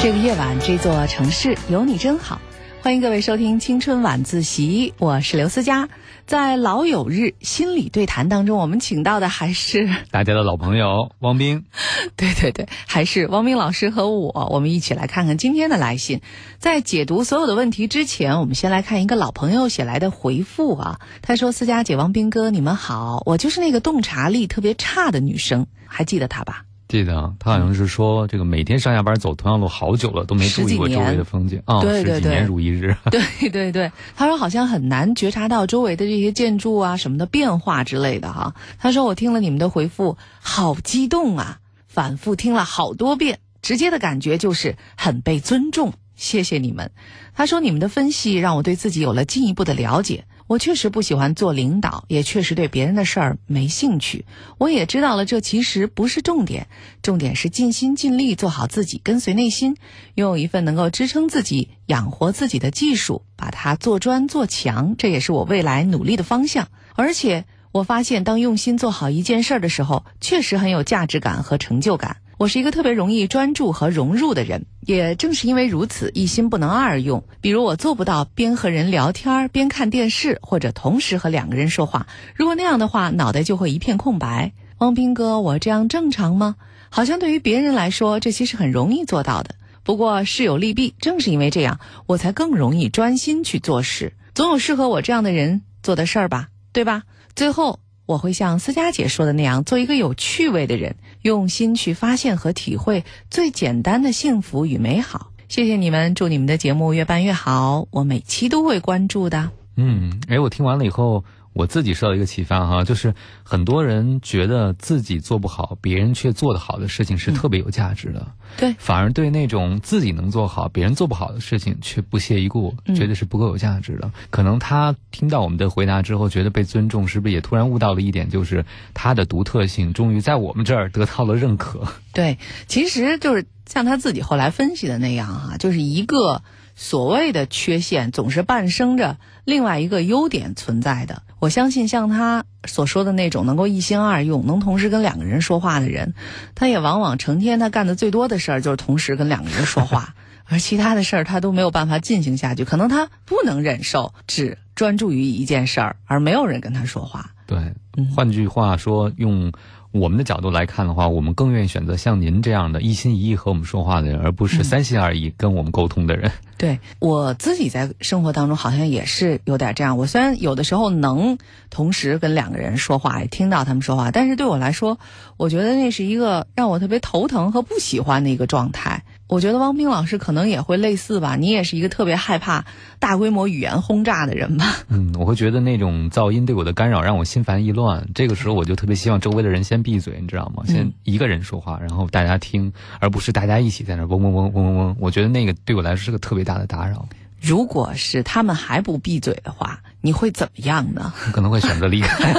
[0.00, 2.40] 这个夜晚，这座城市有你真好。
[2.80, 5.88] 欢迎各位收听青春晚自习，我是刘思佳。
[6.24, 11.64] 在老友日心理对谈当中，我们请到的还是 大家的老朋友汪冰。
[12.16, 16.20] 对对对，还是汪冰老师和我，我们一起来看看今天的来信。
[16.58, 21.00] 在解读所有的问题之前，我们先来看一个老朋友写来的回复啊。
[21.22, 32.96] 他说：“思佳姐、汪冰哥，你们好，我就是那个洞察力特别差的女生，还记得他吧？”记得他好像是说，这个每天上下班走同样路好久了，都没注意过周围的风景啊，对对对，十几年如一日。
[33.12, 38.54] 对对对，他说好像很难觉察到周围的这些建筑啊什么的变化之类的哈。
[38.78, 46.90] 他说我听了你们的回复，好激动啊，反复听了好多遍，直接的感觉就是很被尊重，谢谢你们。
[47.34, 50.24] 他说你们的分析让我对自己有了进一步的了解。
[50.48, 54.24] 我确实不喜欢做领导，也确实对别人的事儿没兴趣。
[54.56, 56.68] 我也知道了，这其实不是重点，
[57.02, 59.76] 重点是尽心尽力做好自己，跟随内心，
[60.14, 66.68] 拥有一份能够支撑自己、养活自己的技术，把它做专做强，这也是我未来努力的方向。
[66.94, 72.16] 而且我发现，当用心做好一件事儿的时候，确实很有价值感和成就感。
[72.38, 77.24] 我是一个特别容易专注和融入的人，也正是因为如此，一心不能二用。
[77.40, 82.06] 比如我做不到边和人聊天边看电视，或者同时和两个人说话。
[82.36, 84.52] 如果那样的话，脑袋就会一片空白。
[84.78, 86.54] 汪斌哥，我这样正常吗？
[86.90, 89.56] 好像对于别人来说，这其实很容易做到的。
[89.82, 94.12] 不过事有利弊，正是因为这样，我才更容易专心去做事。
[94.32, 97.02] 总有适合我这样的人做的事儿吧，对吧？
[97.34, 97.80] 最后。
[98.08, 105.32] 我会像思佳姐说的那样，做一个有趣味的人，用心去发现和体会最简单的幸福与美好。
[105.48, 109.50] 谢谢你们，祝你们的节目越办越好，我每期都会关注的。
[109.76, 111.24] 嗯，哎，我听完了以后。
[111.58, 118.24] 我自己受到一个启发哈，就是很多人觉得自己做不好，别人却做得好的事情是特别有价值的。
[118.56, 124.08] 对，反而对那种自己能做好，别人做不好的事情却不屑一顾，觉得是不够有价值的。
[124.30, 128.64] 可能他听到我们的回答之后，觉得被尊重，是不是也突然悟到了一点，就是
[128.94, 131.82] 他的独特性终于在我们这儿得到了认可？
[132.14, 136.44] 对，其实就是像他自己后来分析的那样哈，就是一个
[136.76, 141.24] 所谓的缺陷，总是伴生着另外一个优点存在的。
[141.40, 146.14] 我相信像他所说的那种能够一心二用、能同时跟两个人说话的人，
[146.54, 152.64] 他也往往成天他干的最多的事儿就是同时跟两个人说话， 而其他的事儿他都没有办法进行下去。
[152.64, 157.30] 可能他不能忍受只专注于一件事儿，而没有人跟他说话。
[157.46, 157.74] 对，
[158.14, 159.52] 换句话说，用。
[159.90, 166.30] 我们的角度来看的话，我们更愿意选择像您这样的一心一意和我们说话的人，而不是三心二意跟我们沟通的人。
[166.58, 169.96] 对我自己在生活当中好像也是有点这样。
[169.96, 171.38] 我虽然有的时候能
[171.70, 174.98] 同时跟两个人说话，也听到他们说话，但是对我来说，
[175.36, 179.04] 我觉得那是一个让我特别头疼和不喜欢的一个状态。
[179.28, 182.64] 我觉得汪冰老师可能也会类似吧，你也是一个特别害怕
[182.98, 184.76] 大规模语言轰炸的人吧？
[184.88, 188.08] 嗯，我会觉得那种噪音对我的干扰让我心烦意乱。
[188.14, 190.62] 这个时候我就特别希望周围的人先闭嘴，你知道吗？
[190.66, 194.96] 先一个人说话，然后大家听，而不是大家一起在那嗡嗡嗡嗡嗡嗡。
[194.98, 197.06] 我觉得那个对我来说是个特别大的打扰。
[197.40, 201.12] 如果是他们还不闭嘴的话，你会怎么样呢？
[201.32, 202.32] 可能会选择离开，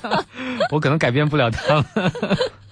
[0.70, 1.84] 我可能改变不了他们。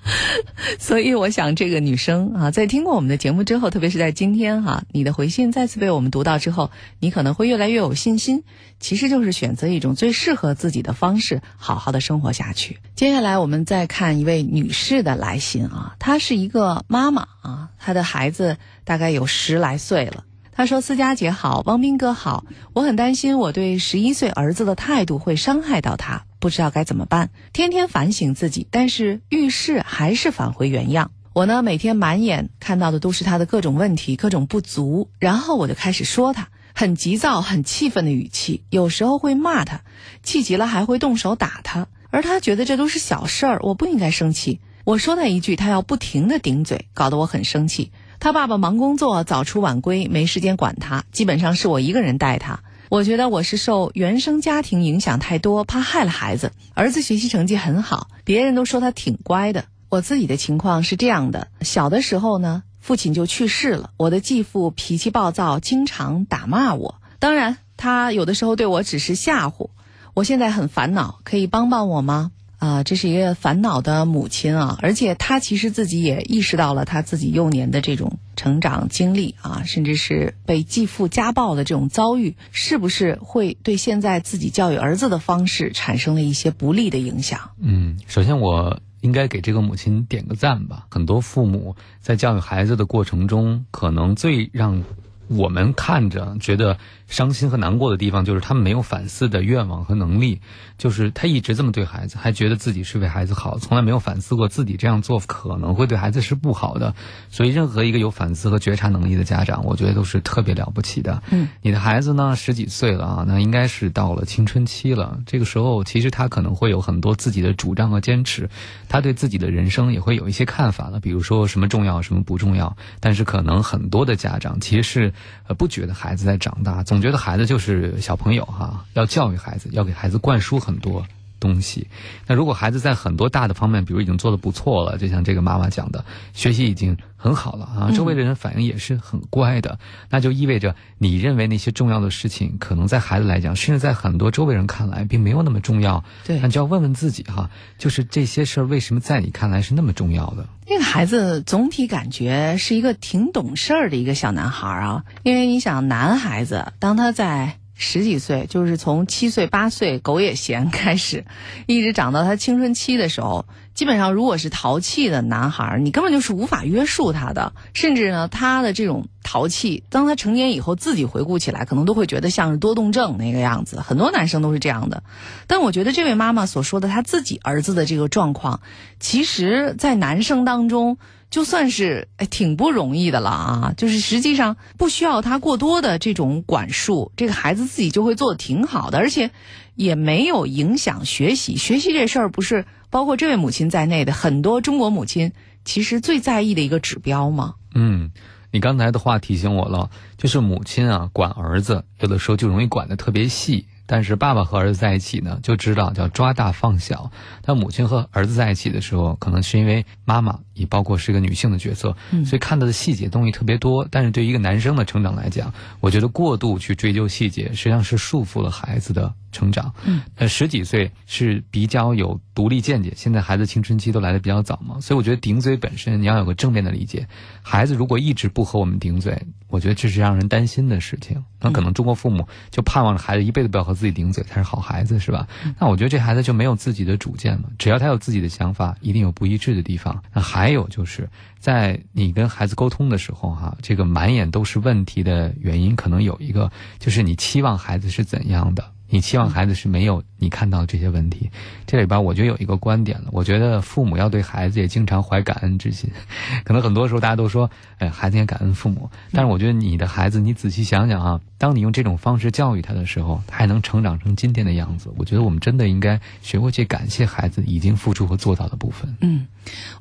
[0.78, 6.70] 所以，我想这个女生啊，在听过我们的节目之后，特别是在今天哈，你的回信再次被我们读到之后，
[7.00, 8.44] 你可能会越来越有信心。
[8.80, 12.78] 其实就是选择一种最适合自己的方式，好好的生活下去。
[12.94, 20.24] 接下来，我们再看一位女士的来信啊，她是一个妈妈啊，她的孩子大概有十来岁了。
[20.52, 22.44] 她说：“思佳姐好，汪斌哥好，
[22.74, 31.10] 我很担心我对十一岁儿子的态度会伤害到他。”不知道该怎么办，天天反省自己，但是遇事还是返回原样。
[31.32, 39.84] 我呢，每天满眼看到的都是他的各种问题、各种不足，然后我就开始说他，很急躁、很气愤的语气，有时候会骂他，
[40.22, 44.60] 气急了还会动手打他，而他觉得这都是小事儿，我不应该生气。
[44.84, 47.90] 我说他一句，他要不停的顶嘴，搞得我很生气。
[48.20, 52.60] 他爸爸忙工作，早出晚归，没时间管他，基本上是我一个人带他。
[52.94, 56.52] 我觉得我是受原生家庭影响太多，怕害了孩子。
[56.74, 59.64] 儿子学习成绩很好，别人都说他挺乖的。
[59.88, 63.90] 我自己的情况是这样的：小的时候呢，父亲就去世了。
[63.96, 67.00] 我的继父脾气暴躁，经常打骂我。
[67.18, 69.70] 当然，他有的时候对我只是吓唬。
[70.14, 72.30] 我现在很烦恼，可以帮帮我吗？
[72.64, 87.50] 啊，这是一个烦恼的母亲啊，而且她其实自己也意识到了她自己幼年的这种成长经历啊，甚至是被继父家暴的这种遭遇，是不是会对现在自己教育儿子的方式产生了一些不利的影响？
[87.60, 88.80] 嗯，首先我。
[89.04, 90.86] 应该给这个母亲点个赞吧。
[90.90, 94.82] 很多父母在教育孩子的过程中，可能最让
[95.28, 96.78] 我们看着觉得
[97.14, 100.40] 伤心和难过的地方，就是他们没有反思的愿望和能力。
[100.76, 106.92] 就是他一直这么对孩子，还觉得自己是为孩子好，从来没有反思过自己这样做可能会对孩子是不好的。
[107.30, 111.22] 所以，任何一个有反思和觉察能力的家长，我觉得都是特别了不起的。
[111.30, 115.20] 嗯，你的孩子呢，十几岁了啊，那应该是到了青春期了。
[115.24, 118.50] 这个时候，其实他可能会有很多自己的主张和坚持，
[118.88, 122.76] 他对自己的人生也会有一些看法了，比如说什么重要，什么不重要。
[122.98, 125.14] 但是，可能很多的家长其实是
[125.46, 130.58] 呃不觉得孩子在长大，总觉得孩子就是小朋友哈，要教育孩子，要给孩子灌输。
[130.58, 131.06] 很多
[131.44, 131.88] 东西，
[132.26, 136.02] 那如果孩子在很多大的方面，比如已经做的不错了，就像这个妈妈讲的，
[136.32, 146.02] 学习已经很好了啊，周围的人反应也是很乖的，那就意味着你认为那些重要的事情，可能在孩子来讲，甚至在很多周围人看来，并没有那么重要。
[146.24, 150.46] 对，那就要问问自己哈，就是这些事儿为什么在你看来是那么重要的？
[150.66, 157.58] 那个孩子总体感觉是一个挺懂事儿的一个小男孩啊，因为你想，男孩子当他在。
[157.74, 161.24] 十几岁，就是从七岁八岁狗也嫌 开始，
[161.66, 167.52] 一直长到他青春期的时候，基本上如果是淘气的男孩，你根本就是无法约束他的。
[167.72, 173.80] 甚至呢，他的这种淘气，当他成年以后自己回顾起来，可能都会觉得像是多动症那个样子。
[173.80, 175.02] 很多男生都是这样的。
[175.46, 178.60] 但我觉得这位妈妈所说的他自己儿子的这个状况，
[179.00, 180.96] 其实在男生当中。
[181.30, 189.30] 就算是哎挺不容易的了啊，就是实际上不需要他过多的这种管束，这个孩子自己就会做的挺好的，而且
[189.74, 191.56] 也没有影响学习。
[191.56, 195.32] 学习这事儿不是包括这位母亲在内的很多中国母亲
[195.64, 197.54] 其实最在意的一个指标吗？
[197.74, 198.12] 嗯，
[198.52, 203.66] 你刚才的话提醒我了，就是母亲啊管儿子有的时候就容易管的特别细。
[203.86, 207.10] 但是爸爸和儿子在一起呢，就知道叫抓大放小。
[207.42, 213.86] 但母亲和儿子在一起的时候，可能是因为妈妈也包括是一个女性的角色，所以看到的细节东西特别多。
[213.90, 219.72] 但是对于一个男生的成长来讲，我觉得过度去追究细节，实际上是束缚了孩子的成长。
[219.84, 222.92] 嗯，呃，十几岁是比较有独立见解。
[222.96, 227.06] 现在孩子青春期都来的比较早嘛，所以我觉得顶嘴本身你要有个正面的理解。
[227.42, 231.22] 孩子如果一直不和我们顶嘴，我觉得这是让人担心的事情。
[231.40, 235.28] 那可能中国父母就盼望着孩子一辈子不要和自己顶嘴才是好孩子，是吧？
[235.58, 237.50] 那我觉得这孩子就没有自己的主见嘛。
[237.58, 240.02] 只要他有自己的想法，一定有不一致的地方。
[240.14, 241.08] 那还有就是
[241.38, 248.73] 在你跟孩子沟通的时候，哈，这个满眼都是问题的原因，可能有一个就是你期望孩子是怎样的。
[248.94, 251.28] 你期望孩子是没有你看到这些问题，
[251.66, 253.08] 这里边我觉得有一个观点了。
[253.10, 255.90] 我觉得父母要对孩子也经常怀感恩之心。
[256.46, 258.88] 可能很多时候大家都说，哎，孩子也感恩父母。
[259.10, 264.88] 但是我觉得你的孩子，你仔细想想啊，当你用这种方式教育他的时候，他还能成长成今天的样子。
[264.96, 268.96] 我觉得我们真的应该学会去感谢孩子已经付出和做到的部分。
[269.00, 269.26] 嗯，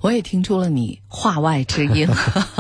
[0.02, 2.10] 我也听出了你话外之音，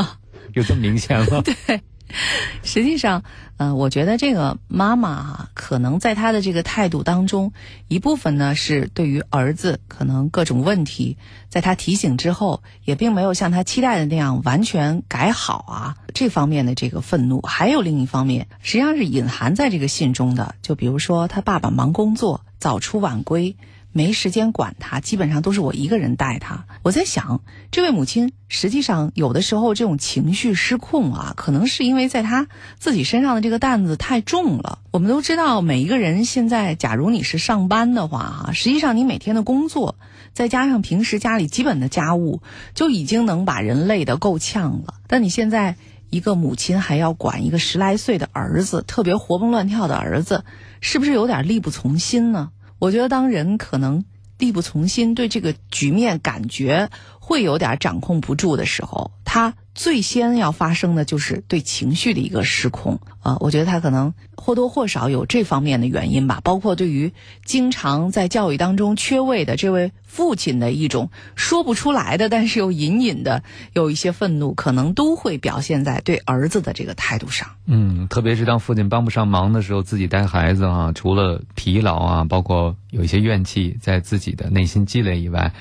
[0.53, 1.41] 有这么明显吗？
[1.65, 1.81] 对。
[2.63, 3.23] 实际上，
[3.57, 7.51] 呃，我觉得这个妈妈啊，可能在她的这个态度当中，
[7.87, 11.17] 一部分呢是对于儿子可能各种问题，
[11.49, 23.55] 在他提醒之后，也并没有像他期待的那样完全改好啊，这方面的这个愤怒，还有另一方面，实际上是隐含在这个信中的，就比如说他爸爸忙工作，早出晚归。
[23.93, 26.65] 没时间管他，基本上都是我一个人带他。
[26.81, 27.41] 我在想，
[27.71, 32.47] 这位母亲实际上有的时候这种情绪失控啊，可能是因为在她
[32.79, 34.79] 自己身上的这个担子太重了。
[34.91, 39.95] 我们都知道，每一个人现在，假如你是上班的话，哈，实际上你每天的工作，
[40.33, 42.41] 再加上平时家里基本的家务，
[42.73, 44.95] 就已经能把人累得够呛了。
[45.07, 45.75] 但你现在
[46.09, 50.43] 一个母亲还要管一个十来岁的儿子，特别活蹦乱跳的儿子，
[50.81, 52.49] 是不是有点力不从心呢？
[52.83, 54.03] 我觉得，当人可能
[54.37, 59.53] 力不从心，对这个局面感觉会有点掌控不住的时候，他。
[59.75, 63.37] 最先要发生的就是对情绪的一个失控啊！
[63.39, 67.11] 我觉得他可能或多或少有这方面的原因吧，包括对于
[67.43, 77.49] 经常在教育当中缺位的这位父亲的一种说不出来的，但是又隐隐的有一些愤怒，可能都会表现在对儿子的这个态度上。
[77.65, 85.51] 嗯，特别是当父亲帮不上忙的时候，自己带孩子啊，除了疲劳啊，包括有一些怨气在自己的内心积累以外。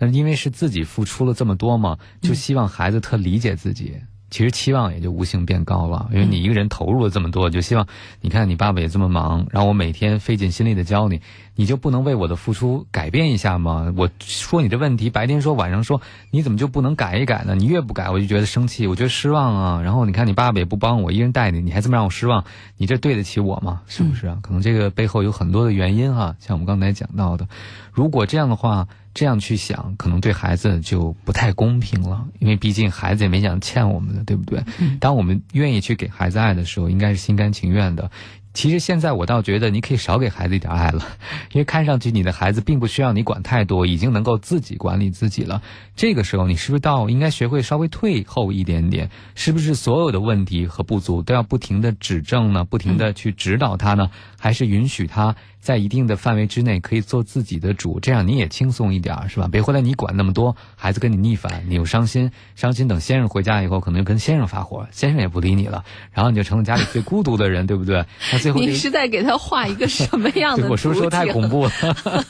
[0.00, 3.94] 那因为是自己付出了这么多嘛，就希望孩子特理解自己。
[4.30, 7.84] 其实期望也就无形变高了，因为你一个人投入了这么多，就希望
[8.20, 11.20] 你看你爸爸也这么忙，然后我每天费尽心力的教你，
[11.56, 13.92] 你就不能为我的付出改变一下吗？
[13.96, 17.56] 我说你这问题，白天说晚上说，你怎么就不能改一改呢？
[17.56, 19.82] 你越不改，我就觉得生气，我觉得失望啊。
[19.82, 22.44] 然后你看你爸爸也不帮我，一人带你，你还这么让我失望，
[22.76, 23.82] 你这对得起我吗？
[23.88, 24.38] 是不是啊？
[24.42, 27.48] 可能这个背后有很多的原因哈，像我们刚才讲到的，
[27.92, 28.86] 如果这样的话。
[29.12, 34.62] 这样去想，可能对孩子就不太公平了，因为毕竟孩子也没想欠我们的，对不对？
[35.00, 38.10] 当我们愿意去给孩子爱的时候，应该是心甘情愿的。
[38.52, 41.06] 其实现在我倒觉得你可以少给孩子一点爱了，
[41.52, 45.62] 因为看上去你的孩子并不需要你管太多，已经能够自己管理自己了。
[45.94, 49.10] 这个时候你是不是到应该学会稍微退后一点点？
[49.34, 52.64] 是不是所有的问题和不足都要不停的指正呢？
[52.64, 54.10] 不停的去指导他呢？
[54.38, 55.36] 还是允许他？
[55.60, 59.46] 在一定的范围之内可以做自己的主，这样你也轻松一点，是吧？
[59.46, 68.02] 别回来你管那么多，孩子跟你逆反，你又伤心，伤心等先生回家以后，可能又跟先生发火，先生也不理你了，然后你就成了家里最孤独的人，对不对？
[68.40, 70.68] 那最后你是在给他画一个什么样的？
[70.70, 71.72] 我是不是说太恐怖了？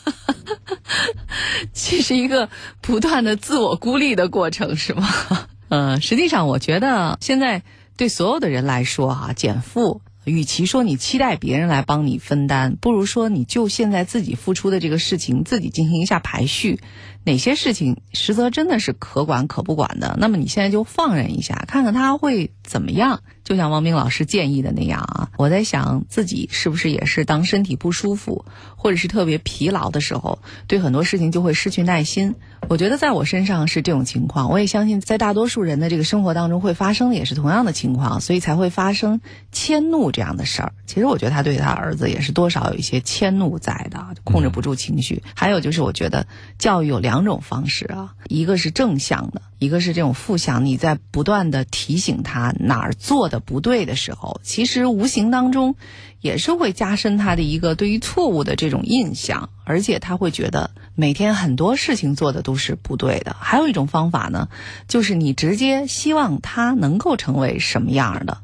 [1.73, 2.49] 其实一个
[2.81, 5.09] 不断的自我孤立的过程，是吗？
[5.69, 7.63] 嗯，实际上我觉得现在
[7.97, 10.03] 对所有的人来说，啊，减负。
[10.25, 16.79] 与其说你期待别人来帮你分担，不如说你就现在自己付出的这个事情，自己进行一下排序。
[17.25, 20.17] 哪些事情实则真的是可管可不管的？
[20.19, 23.23] 那么你现在就放任一下，看看他会怎么样。
[23.45, 28.45] 就像王明老师建议的那样啊，我在想自己是不是也是当身体不舒服，
[28.77, 32.37] 或者是特别疲劳的时候，对很多事情就会失去耐心。
[32.69, 40.73] 我觉得在我身上是这种情况，我也相信在大多数人的这个生活当中会发生的也是同样的情况，所以才会发生迁怒这样的事儿。
[40.87, 45.25] 其实我觉得他对他儿子也是多少有一些迁怒在的，控制不住情绪。
[45.35, 47.10] 还有就是我觉得教育有两。
[47.11, 50.65] 两种方式啊，一个是正向的，一个是这种负向。
[50.65, 55.75] 你在不断的提醒他哪儿做的不对的时候，其实无形当中
[56.21, 63.35] 也是会加深他的一个对于错误的这种印象，而且他会觉得每天很多事情做的都是不对的。
[63.41, 64.49] 还有一种方法呢，
[64.87, 68.39] 就是你直接希望他能够成为什么样的。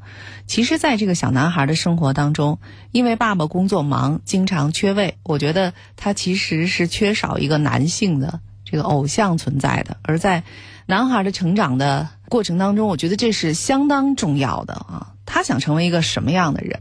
[0.45, 2.59] 其实，在这个小男孩的生活当中，
[2.91, 8.39] 因为爸爸工作忙，经常缺位，我觉得他其实是缺少一个男性的。
[8.69, 10.43] 这个偶像存在的，而在
[10.85, 15.13] 男孩的成长的过程当中，我觉得这是相当重要的啊。
[15.25, 16.77] 他想成为一个什么样的人，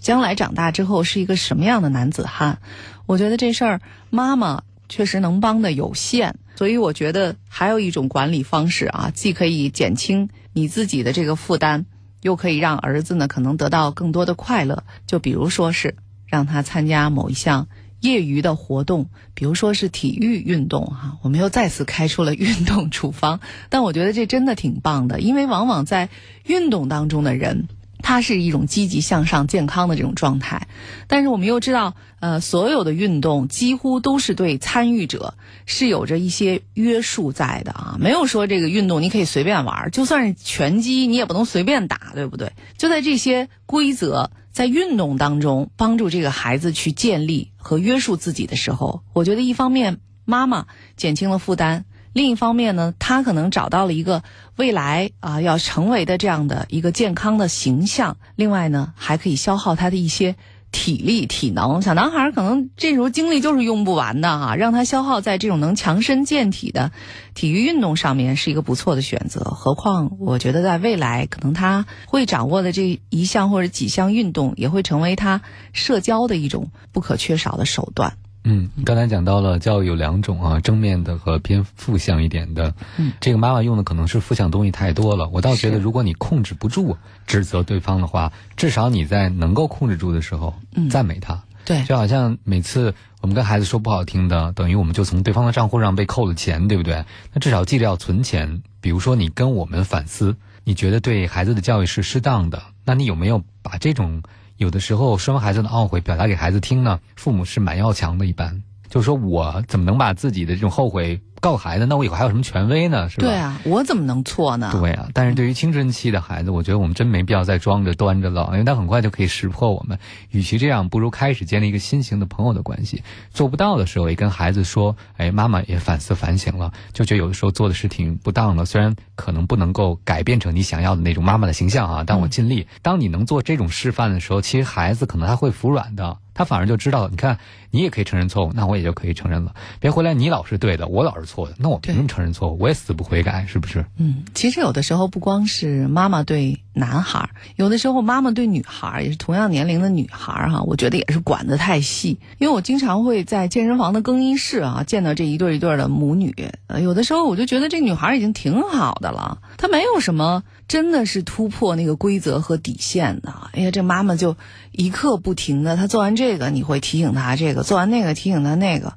[0.00, 2.58] 将来长大之后是一个什么样的男子汉，
[3.06, 6.34] 我觉得这事儿妈妈确实能帮的有限。
[6.56, 11.86] 所以我觉得还有一种管理方式啊，既可以减轻你自己的这个负担，
[12.22, 14.82] 又可以让儿子呢可能得到更多的快乐。
[15.06, 15.94] 就比如说是
[16.26, 17.68] 让他参加某一项。
[18.00, 23.40] 业余的活动，比如说是体育运动，哈，我们又再次开出了运动处方。
[23.68, 26.08] 但我觉得这真的挺棒的，因为往往在
[26.44, 27.68] 运动当中的人，
[28.02, 30.68] 它是一种积极向上、健康的这种状态。
[31.06, 35.34] 但是我们又知道，呃，所有的运动几乎都是对参与者
[35.66, 42.52] 是有着一些约束在的啊，没有说这个运动你可以随便玩，就算是拳击你也不能随便打，对不对？
[42.76, 44.30] 就在这些规则。
[44.52, 50.66] 在运动当中帮助这个孩子去建立和约束自己的时候，我觉得一方面妈妈
[50.96, 54.22] 减轻了负担，另一方面呢，他可能找到了一个
[54.56, 58.16] 未来啊要成为的这样的一个健康的形象。
[58.36, 60.36] 另外呢，还可以消耗他的一些。
[60.72, 66.92] 体力、体能，小男孩可能这时候精力就是用不完的哈，让他消耗在这种能强身健体的
[67.34, 69.40] 体育运动上面是一个不错的选择。
[69.40, 78.16] 何况，我觉得在未来，可能他会掌握的这一项或者几项运动，也会成为他社交的一种不可缺少的手段。
[78.42, 82.74] 嗯，刚才讲到了教育有两种啊，正面的和偏负向一点的。
[82.96, 85.28] 嗯，这个妈妈用的可能是负向东西太多了。
[85.28, 90.54] 我倒觉得，如果你控制不住指责对方的话，至少你在能够控制住的时候，
[90.90, 91.42] 赞美他。
[91.66, 97.04] 对，就好像每次我们跟孩子说不好听的，等于我们就从对方的账户上被扣了钱，对不对？
[97.34, 98.62] 那至少记得要存钱。
[98.80, 104.22] 比如说，你跟我们反思，你觉得对孩子的教育是适当的，那你有没有把这种？
[104.60, 108.62] 有的时候，生完孩子的懊悔，表达给孩子听呢，父母是蛮要强的，一般。
[108.90, 111.18] 就是说我怎么能把自己的这种后悔。
[111.40, 113.08] 告孩子，那我以后还有什么权威呢？
[113.08, 113.26] 是吧？
[113.26, 114.76] 对啊，我怎么能错呢？
[114.78, 119.98] 对啊，但是对于青春期的孩子，我觉得我们真没必要再装着端着了，因为他很快就可以识破我们。
[120.32, 123.02] 与其这样，不如开始建立一个新型的朋友的关系。
[123.32, 128.66] 做不到的时候，也跟孩子说：“哎，妈妈也反思反省了，就觉得有的时候做的是挺不当的。
[128.66, 132.66] 虽然可能不能够改变成你想要的那种妈妈的形象啊，但我尽力。
[132.82, 137.38] 当你能做这种示范的时候，其实孩子可能他会服软的。”他反而就知道，你看，
[137.70, 139.54] 你也可以承认错误，那我也就可以承认了。
[139.78, 142.58] 别回来，你老是对的，我老是错的，那我凭什么承认错误？
[142.58, 143.84] 我也死不悔改，是不是？
[143.98, 152.18] 嗯，其实有的时候不光是妈妈对男孩，有的时候妈妈对女孩也是同样年龄的女孩哈，我觉得也是管得太细。
[152.38, 156.34] 因为我经常会在健身房的更衣室啊见到这一对一对的母女，
[156.68, 160.42] 呃，有的时候我就觉得这女孩已经挺好的了，她没有什么。
[160.70, 163.34] 真的是突破那个规则和底线的。
[163.54, 164.36] 哎呀，这妈妈就
[164.70, 168.92] 一刻不停的，她做完这个你会提醒她这个，做完那个提醒她那个。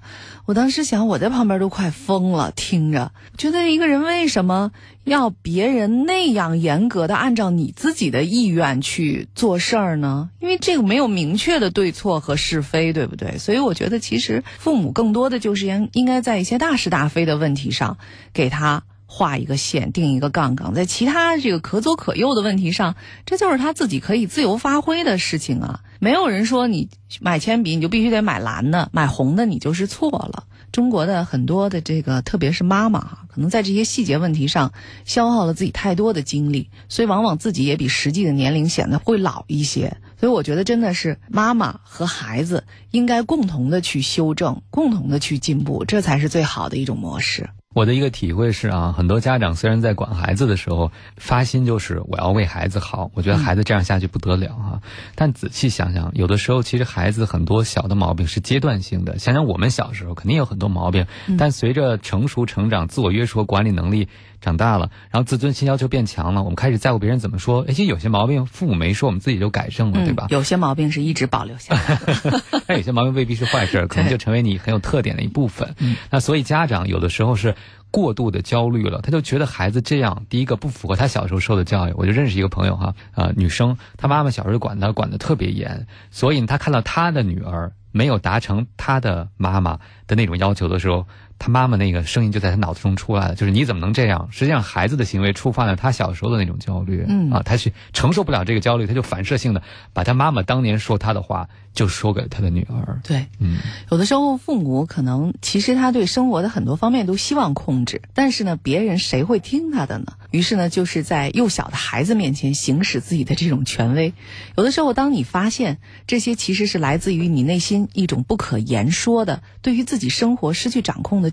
[0.45, 4.71] 我当时想，我在旁边都快疯了，听着，觉得一个人为什么
[5.03, 10.29] 要别人那样严格的按照你自己的意愿去做事儿呢？
[10.41, 13.39] 因为这个没有明确的对错和是非，对不对？
[13.39, 17.97] 所以我觉得，其实父母更多的就是应应该在一些大是大非的问题上
[18.31, 18.83] 给他。
[19.15, 22.95] 画一个线，定一个杠杠，在其他这个可左可右的问题上，
[23.27, 25.81] 这就是他自己可以自由发挥的事情啊。
[25.99, 26.89] 没有人说你
[27.21, 30.45] 买铅笔你就必须得买蓝的，买红的你就是错了。
[30.71, 34.73] 中国的很多的这个，特别是妈妈哈，可能在这些细节问题上
[35.05, 39.95] 消耗了自己太多的精力，所以往往自己也比实际的年龄显得会老一些。
[40.19, 47.47] 所以我觉得真的是妈妈和孩子应该共同的去修正，共同的去进步，这才是最好的一种模式。
[47.73, 54.81] 我的一个体会是啊，很多家长虽然在管孩子的时候发心就是我要为孩子好，我觉得孩子这样下去不得了啊。
[55.15, 59.17] 但仔细想想，有的时候其实孩子很多小的毛病是阶段性的。
[59.17, 64.07] 想想我们小时候肯定有很多毛病，但随着成熟成长、自我约束和管理能力。
[64.43, 67.63] 长大了，然后自尊心要求变强了，我们开始在乎别人怎么说。
[67.65, 70.27] 而且有些毛病父母没说，我们自己就改正了，对吧？
[70.29, 75.73] 有些毛病是一直保留下来的， 但有些毛病未必是坏事，可能就成为你很有特点的一部分。
[76.09, 77.55] 那所以家长有的时候是
[77.89, 81.93] 过度的焦虑了，他就觉得孩子这样，第一个不符合他小时候受的教育。
[81.95, 91.07] 我就认识一个朋友哈，呃，女生，她妈妈小时候管她管的特别严，所以她看到她的女儿没有达成她的妈妈的那种要求的时候。
[91.43, 94.29] 他妈妈那个声音就在他脑子中出来了，就是你怎么能这样？
[94.31, 103.01] 实际上，孩子的行为触犯了他小时候的那种焦虑，嗯啊，他是承受不了这个焦虑，他就反射性的把他妈妈当年说他的话就说给他的女儿。
[103.03, 103.57] 对，嗯，
[103.91, 110.13] 有的时候父母可能其实他对生活的很多方面都希望控制，但是呢，别人谁会听他的呢？
[110.31, 114.13] 于是呢，就是在幼小的孩子面前行使自己的这种权威。
[114.55, 121.32] 有的时候，当你发现这些其实是来自于你内心一种不可言说的，对于自己生活失去掌控的。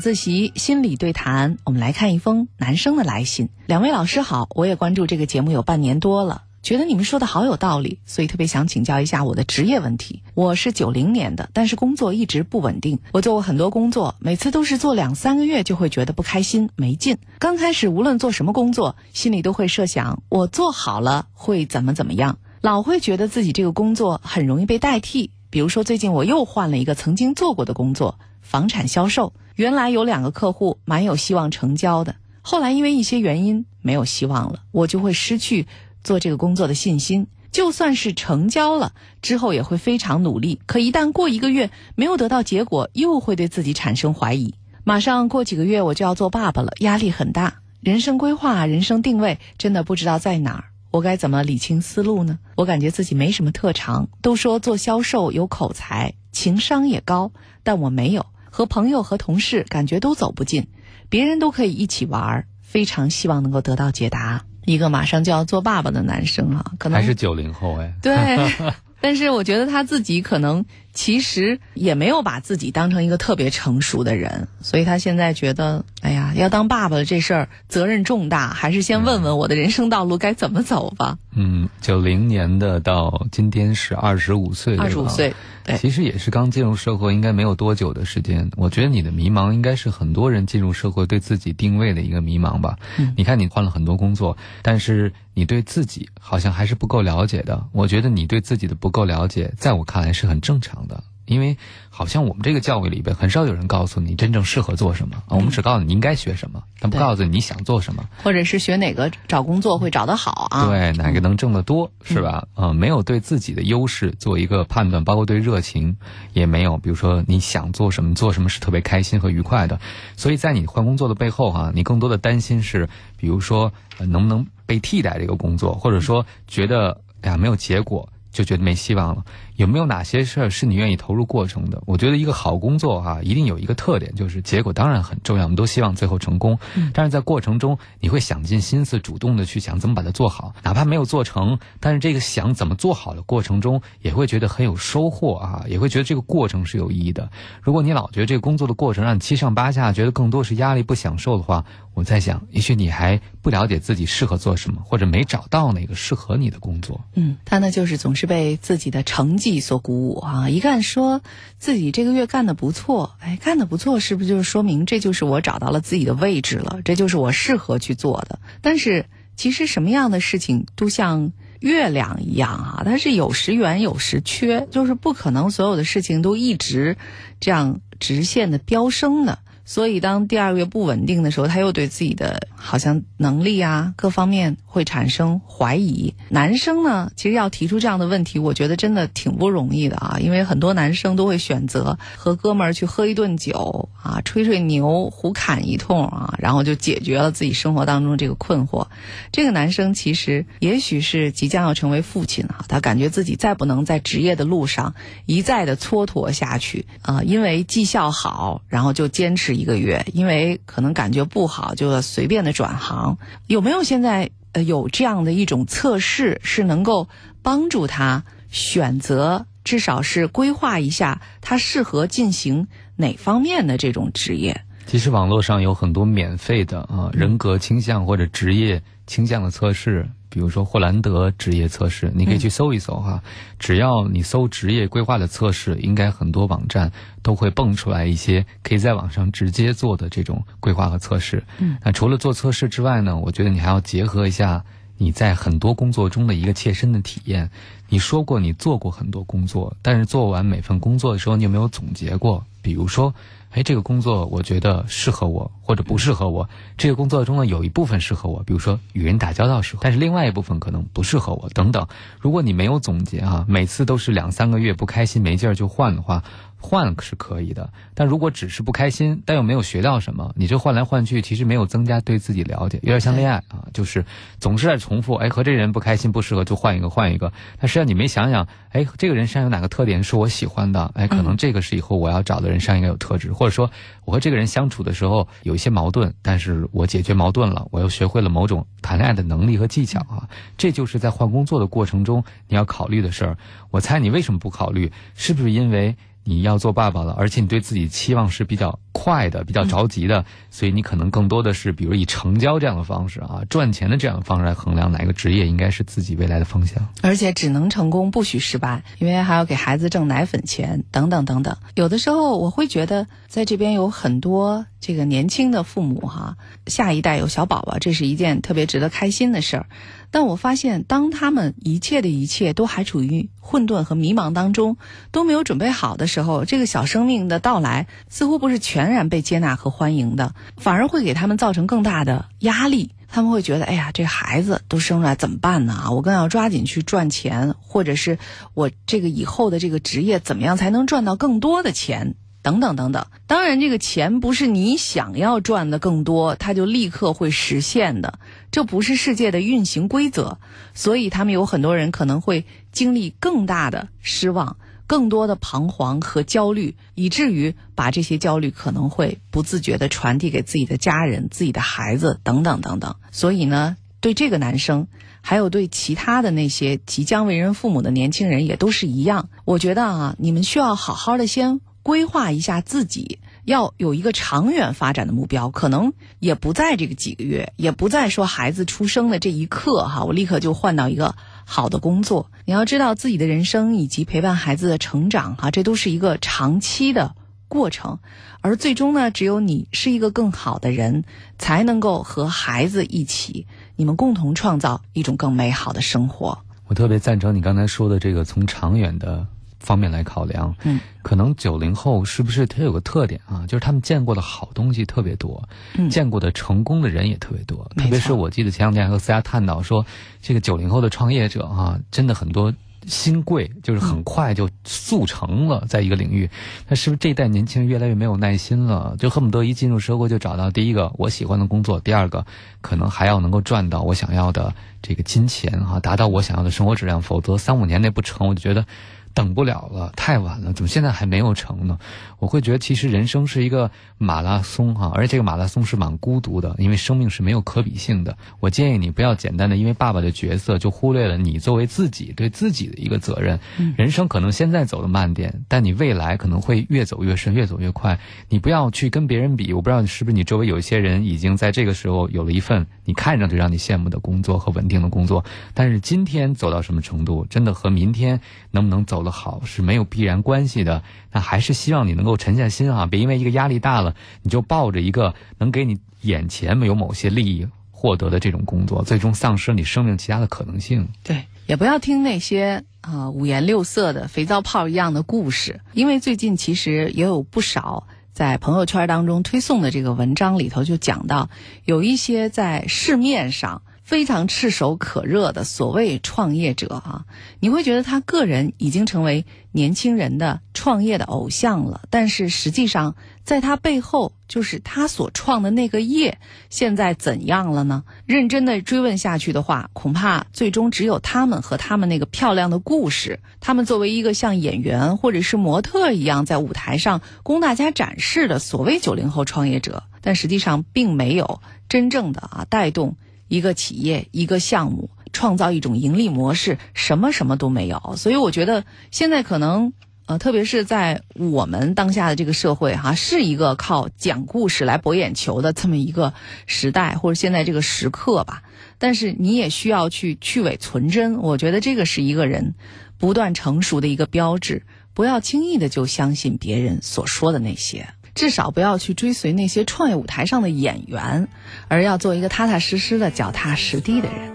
[0.00, 3.50] 自习心理对谈，我们来看一封男生的来信。
[3.66, 10.22] 两位老师好，我也关注这个节目有半年多了，觉得你们说的好有道理，所以特别想请教一下我的职业问题。
[10.32, 12.98] 我是九零年的，但是工作一直不稳定。
[13.12, 17.18] 我做过很多工作，每次都是做两三个月就会觉得不开心、没劲。
[17.38, 25.30] 刚开始无论做什么工作，心里都会设想我做好了会怎么怎么样，老会觉得自己这个工作很容易被代替。
[25.50, 29.34] 比如说最近我又换了一个曾经做过的工作，房产销售。
[29.60, 35.66] 原来有两个客户蛮有希望成交的，后来因为一些原因没有希望了，我就会失去
[36.02, 37.26] 做这个工作的信心。
[37.52, 44.54] 就算是成交了之后，也会非常努力，可一旦过一个月没有得到结果，又会对自己产生怀疑。
[44.82, 52.38] 马上过几个月我就要做爸爸了，压力很大，人生规划、人生定位真的不知道在哪儿，我该怎么理清思路呢？
[52.56, 57.30] 我感觉自己没什么特长，都说做销售有口才，情商也高，
[57.62, 58.24] 但我没有。
[58.50, 60.66] 和朋友和同事感觉都走不近，
[61.08, 64.44] 别人都可以一起玩，非常希望能够得到解答。
[64.66, 68.14] 一个马上就要做爸爸的男生啊，可能还是九零后哎，对，
[69.00, 70.64] 但是我觉得他自己可能。
[70.92, 81.18] 其实也没有把自己当成一个特别成熟的人，所以他现在觉得，哎呀，要当爸爸的这事儿责任重大，还是先问问我的人生道路该怎么走吧。
[81.36, 88.50] 嗯，九零年的到今天是二十五岁，二十五岁，对，其实也是刚进入社会，应该没有多久的时间。
[88.56, 92.76] 我觉得你的迷茫应该是很多人进入社会对自己定位的一个迷茫吧。
[92.98, 97.64] 嗯，你看你换了很多工作，但是你对自己好像还是不够了解的。
[97.70, 100.79] 我觉得你对自己的不够了解，在我看来是很正常。
[100.88, 101.56] 的，因为
[101.88, 110.66] 好像我们这个教育里边很少有人告诉你真正适合做什么啊，我们只告诉你应该学什么，但不告诉你你想做什么，或者是学哪个找工作会找得好啊？
[110.66, 112.46] 对，哪个能挣得多是吧？
[112.54, 115.96] 啊，没有对自己的优势做一个判断，包括对热情
[116.32, 116.76] 也没有。
[116.78, 119.80] 比如说你想做什么，做什么是特别开心和愉快的，
[120.16, 128.08] 所以在你换工作的背后哈，你更多的担心是，比如说能不能被替代这个工作，或者说觉得哎呀没有结果。
[128.32, 129.24] 就觉得没希望了。
[129.60, 131.82] 有没有哪些事儿是你愿意投入过程的？
[131.84, 136.58] 我觉得一个好工作哈，一定有一个特点，就是结果当然很重要，我们都希望最后成功。
[136.94, 147.30] 但是在过程中，你会想尽心思，主动的去想怎么把它做好，哪怕没有做成，但是这个想怎么做好的过程中，也会觉得很有收获啊，也会觉得这个过程是有意义的。
[147.60, 157.02] 如果你老觉得这个工作的过程让你七上八下，觉得更多是压力不享受的话，我在想，也许你还不了解自己适合做什么，或者没找到那个适合你的工作。
[157.14, 161.22] 嗯，他呢就是总是被自己的成绩所鼓舞啊，一干说
[161.58, 166.78] 自己这个月干的不错，哎，干的不错，是不是就是说明这就是我找到了自己的位置了？
[166.84, 168.38] 这就是我适合去做的。
[168.60, 176.96] 但是其实什么样的事情都像月亮一样啊，它是有时圆有时缺，就是不可能所有的事情都一直
[177.40, 179.38] 这样直线的飙升的。
[179.62, 186.14] 所以，当第二个月不稳定的时候，他又对自己的好像能力啊各方面会产生怀疑。
[186.28, 198.86] 男生呢，其实要提出这样的问题，我觉得真的挺不容易的啊，因为很多男生都会选择和哥们儿去喝一顿酒啊，吹吹牛，胡侃一通啊，然后就解决了自己生活当中这个困惑。
[199.30, 204.94] 这个男生其实也许是即将要成为父亲啊，他感觉自己再不能在职业的路上
[205.26, 209.50] 一再的蹉跎下去啊，因为绩效好，然后就坚持。
[209.50, 213.18] 一个月，因为可能感觉不好，就随便的转行。
[213.46, 217.08] 有没有现在呃有这样的一种测试，是能够
[217.42, 224.64] 帮助他选择，至少是规划一下他适合进行哪方面的这种职业？
[224.86, 230.08] 其实网络上有很多免费的啊人格倾向或者职业倾向的测试。
[230.30, 233.22] 比如说霍兰德职业测试，你可以去搜一搜哈。
[233.58, 236.90] 只要你搜职业规划的测试，应该很多网站
[237.22, 241.44] 都会蹦出来一些可以在网上直接做的这种规划和测试。
[241.58, 244.64] 嗯，那除了做测试之外呢，我觉得你还要结合一下
[244.96, 247.50] 你在很多工作中的一个切身的体验。
[247.88, 252.44] 你说过你做过很多工作，但是做完每份工作的时候，你有没有总结过？
[252.62, 253.12] 比如说。
[253.50, 256.48] 哎，这个工作我觉得适合我，或者不适合我。
[256.78, 261.88] 这个工作中呢，有一部分适合我，比如说与人打交道适合，但是另外一部分可能不适合我，等等。
[262.20, 266.22] 如果你没有总结啊，每次都是两三个月不开心没劲儿就换的话。
[266.62, 274.04] 换是可以的，但如果只是不开心，但又没有学到什么，你这换来换去，其实没有增加对自己了解，有点像恋爱啊，就是
[274.38, 275.14] 总是在重复。
[275.14, 277.32] 哎，和这人不开心不适合，就换一个换一个。
[277.58, 280.92] 但实际上你没想想，哎，这个人身上有哪个特点是我喜欢的？
[280.94, 283.70] 哎，可能这个是以后我要找的人身上应该有特质，或者说
[284.04, 290.28] 我和这个人相处的时候有一些矛盾，但是我解决矛盾了，我又学会了某种谈恋爱的能力和技巧啊。
[290.58, 293.38] 这就是在换工作的过程中你要考虑的事儿。
[293.70, 294.92] 我猜你为什么不考虑？
[295.14, 295.96] 是不是因为？
[296.30, 306.88] 你要做爸爸了，而且你对自己期望是比较快的、比较着急的，所以你可能更多的是，比如以成交这样的方式啊，赚钱的这样的方式来衡量哪个职业应该是自己未来的方向。
[307.02, 311.56] 而且只能成功，不许失败，因为还要给孩子挣奶粉钱等等等等。
[311.74, 319.66] 有的时候我会觉得，在这边有很多这个年轻的父母哈，下一代有小宝宝，这是一件特别值得开心的事儿。
[320.12, 324.76] 但我发现，当他们一切的一切都还处于混沌和迷茫当中，
[325.12, 332.92] 都没有准备好的时候，这个小生命的到来似乎不是全全然被接纳和欢迎的，反而会给他们造成更大的压力。
[333.08, 335.88] 他们会觉得，哎呀，这孩子都生出来怎么办呢？
[335.90, 338.18] 我更要抓紧去赚钱，或者是
[338.54, 342.14] 我这个以后的这个职业怎么样才能赚到更多的钱？
[342.40, 348.18] 等等等等，当然，这个钱不是你想要赚的更多，它就立刻会实现的，
[348.50, 350.38] 这不是世界的运行规则。
[350.72, 354.56] 所以，他们有很多人可能会经历更大的失望、
[354.90, 362.96] 更多的彷徨和焦虑，以至于把这些焦虑可能会不自觉地传递给自己的家人、自己的孩子等等等等。
[363.12, 364.88] 所以呢，对这个男生，
[365.20, 369.28] 还有对其他的那些即将为人父母的年轻人，也都是一样。
[369.44, 371.60] 我觉得啊，你们需要好好的先。
[371.82, 381.14] 规划一下自己，要有一个长远发展的目标，可能也不在这个几个月，也不在说孩子出生的这一刻哈，我立刻就换到一个
[381.52, 382.30] 好的工作。
[382.44, 387.12] 你要知道自己的人生以及陪伴孩子的成长哈，这都是一个长期的
[387.48, 387.98] 过程，
[388.40, 391.02] 而最终呢，只有你是一个更好的人，
[391.38, 396.38] 才能够和孩子一起，你们共同创造一种更美好的生活。
[396.68, 399.26] 我特别赞成你刚才说的这个从长远的。
[399.60, 400.52] 方面来考量。
[400.64, 403.46] 嗯，可能九零后是不是他有个特点啊？
[403.46, 407.70] 就是他们见过的好东西特别多，嗯见过的成功的人也特别多。
[407.76, 409.86] 特别是我记得前两天还和思佳探讨说，
[410.20, 412.52] 这个九零后的创业者啊，真的很多。
[412.86, 416.28] 新贵就是很快就速成了，在一个领域，
[416.66, 418.96] 那是不是这一代年轻人越来越没有耐心了？
[418.98, 422.24] 就恨不得一进入社会就找到第一个我喜欢的工作，第二个
[422.62, 428.64] 可能还要能够赚到我想要的这个金钱啊，达到我想要的生活质量，否则三五年内不成，我就觉得。
[429.12, 431.78] 等不了了，太晚了，怎么现在还没有成呢？
[432.18, 438.16] 我会觉得其实人生是一个马拉松哈，而且这个马拉松是蛮孤独的，因为生命是没有可比性的。
[438.38, 443.40] 我建议你不要简单的因为爸爸的角色就忽略了你作为自己对自己的一个责任。
[443.76, 447.98] 人生可能现在走的慢点，但你未来可能会越走越深，越走越快。
[448.28, 458.20] 你不要去跟别人比，我不知道是不是你周围有一些人已经在这个时候有了一份你看上去让你羡慕的工作和稳定的工作，但是今天走到什么程度，真的和明天
[458.52, 459.00] 能不能走。
[459.00, 470.88] 做好是没有必然关系的，那还是希望你能够沉下心啊，别因为一个压力大了，你就抱着一个能给你眼前没有某些利益获得的这种工作，最终丧失你生命其他的可能性。
[471.02, 481.30] 对，也不要听那些啊五颜六色的肥皂泡一样的故事，因为最近其实也有不少在朋友圈当中推送的这个文章里头就讲到，
[481.64, 483.62] 有一些在市面上。
[483.90, 487.06] 非常炙手可热的所谓创业者啊，
[487.40, 491.80] 你会觉得他个人已经成为年轻人的创业的偶像了。
[491.90, 496.18] 但是实际上，在他背后，就是他所创的那个业，
[496.50, 497.82] 现在怎样了呢？
[498.06, 503.18] 认真的追问下去的话，恐怕最终只有他们和他们那个漂亮的故事。
[503.40, 512.94] 他们作为一个像演员或者是模特一样在舞台上供大家展示的所谓九零后创业者，但实际上并没有真正的啊带动。
[513.30, 517.94] 一个企业，一个项目，创造一种盈利模式，什么什么都没有。
[517.96, 519.72] 所以我觉得现在可能，
[520.06, 526.12] 呃，特别是在我们当下的这个社会，哈，是一个靠讲故事来博眼球的这么一个
[526.46, 528.42] 时代，或者现在这个时刻吧。
[528.78, 532.54] 但是你也需要去去伪存真，我觉得这个是一个人
[532.98, 534.64] 不断成熟的一个标志。
[534.92, 537.88] 不要轻易的就相信别人所说的那些。
[538.14, 541.28] 至少不要去追随那些创业舞台上的演员，
[541.68, 544.32] 而要做一个踏踏实实的、脚踏实地的人。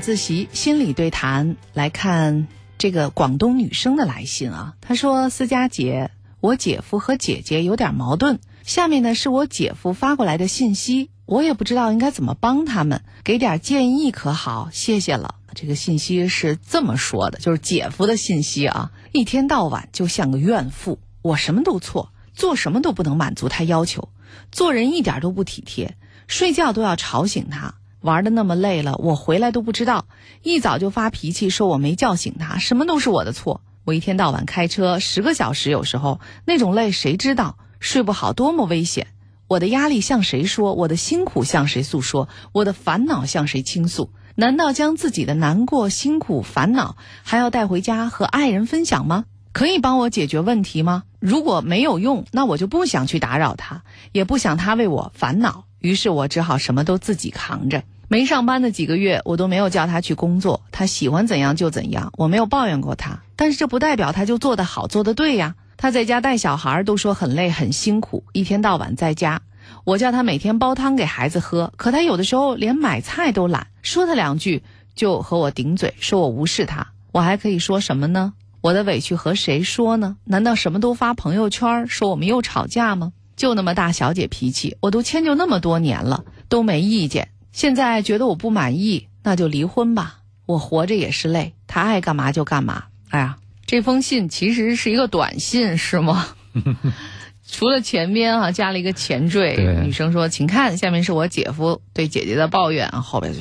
[0.00, 6.10] 自习心理对谈来看这个广东女生的来信啊，她说：“思佳姐，
[6.40, 8.40] 我姐夫和姐姐有点矛盾。
[8.64, 14.70] 下面呢是我姐夫发过来的信息，我也不知道应该怎么帮他们，给点建议可好？
[14.72, 15.34] 谢谢了。
[15.54, 24.08] 这个信息是这么说的，就是姐夫的信息啊，一天到晚就像个怨妇，我什么都错，做什么都不能满足他要求，
[24.50, 30.06] 做人一点都不体贴，睡觉都要吵醒他。”玩的那么累了，我回来都不知道，
[30.42, 33.60] 一早就发脾气，说我没叫醒他，什么都是我的错。
[33.84, 37.56] 我一天到晚开车十个小时，有时候那种累谁知道？
[37.78, 39.06] 睡不好多么危险！
[39.48, 40.74] 我的压力向谁说？
[40.74, 42.28] 我的辛苦向谁诉说？
[42.52, 44.10] 我的烦恼向谁倾诉？
[44.36, 49.24] 难道将自己的难过、辛苦、烦恼还要带回家和爱人分享吗？
[49.52, 51.02] 可以帮我解决问题吗？
[51.18, 53.82] 如果没有用，那我就不想去打扰他，
[54.12, 55.64] 也不想他为我烦恼。
[55.80, 57.82] 于是我只好什么都自己扛着。
[58.08, 63.20] 没上班的几个月，我都没有叫他去工作，他喜欢怎样就怎样，我没有抱怨过他。
[63.36, 65.54] 但是这不代表他就做得好、做得对呀。
[65.76, 69.42] 他在家带小孩都说很累、很辛苦，一天到晚在家。
[69.84, 74.62] 我叫他每天煲汤给孩子喝，可他有的时候连买菜都懒，说他两句
[74.94, 76.88] 就和我顶嘴，说我无视他。
[77.12, 78.34] 我还可以说什么呢？
[78.60, 80.16] 我的委屈和谁说呢？
[80.24, 83.12] 难道什么都发朋友圈说我们又吵架吗？
[83.40, 87.28] 就那么大小姐脾气，我都迁就那么多年了，都没意见。
[87.52, 90.18] 现在觉得我不满意，那就离婚吧。
[90.44, 92.84] 我活着也是累，他爱干嘛就干嘛。
[93.08, 96.26] 哎呀，这封信其实是一个短信，是吗？
[97.50, 103.40] 除了前边啊加了一个前缀，女生说：“请看，下面是我姐夫对姐姐的抱怨。”后边就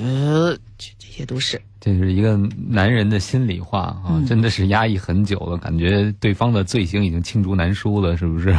[0.78, 2.38] 这这些都是，这是一个
[2.70, 8.56] 男人的心里话啊，真的是压抑很久了，感觉对方的罪行已经罄竹难书了，是不是？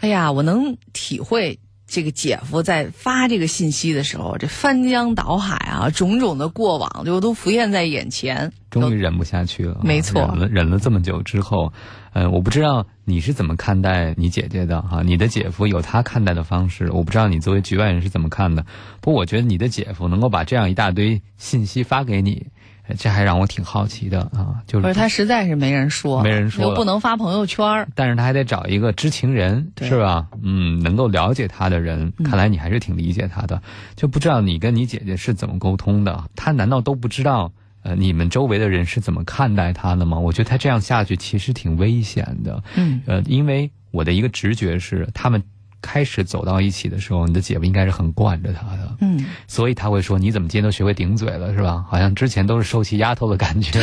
[0.00, 1.58] 哎呀，我能体会。
[1.90, 9.80] 这个姐夫在发这个信息的时候，这翻江倒海啊，种种的过往就都浮现在眼前，终于忍不下去了。
[9.82, 11.72] 没错，忍了忍了这么久之后，
[12.12, 15.00] 呃，我不知道你是怎么看待你姐姐的哈？
[15.02, 18.66] 你的姐夫有他看待的方式，我不知道你作为局外人是怎么看的。
[19.00, 22.48] 不过我觉得你的姐夫能够把这样一大堆信息发给你。
[22.96, 30.28] 这还让我挺好奇的啊，就是不是他实在是没人说，没人说，又不能发朋友圈，但是他还得找一个知情人，是吧？
[30.42, 33.60] 嗯，能够了解他的人，看来你还是挺理解他的。
[33.96, 36.24] 就不知道你跟你姐姐是怎么沟通的？
[36.34, 40.18] 他难道都不知道呃你们周围的人是怎么看待他的吗？
[40.18, 42.62] 我觉得他这样下去其实挺危险的。
[42.76, 45.42] 嗯，呃，因为我的一个直觉是他们。
[45.80, 51.84] 开始走到一起的时候，你的姐夫应该是很惯着他的，嗯，所以他会说：“你怎么今天都学会顶嘴了，是吧？
[51.88, 53.80] 好像之前都是受气丫头的感觉，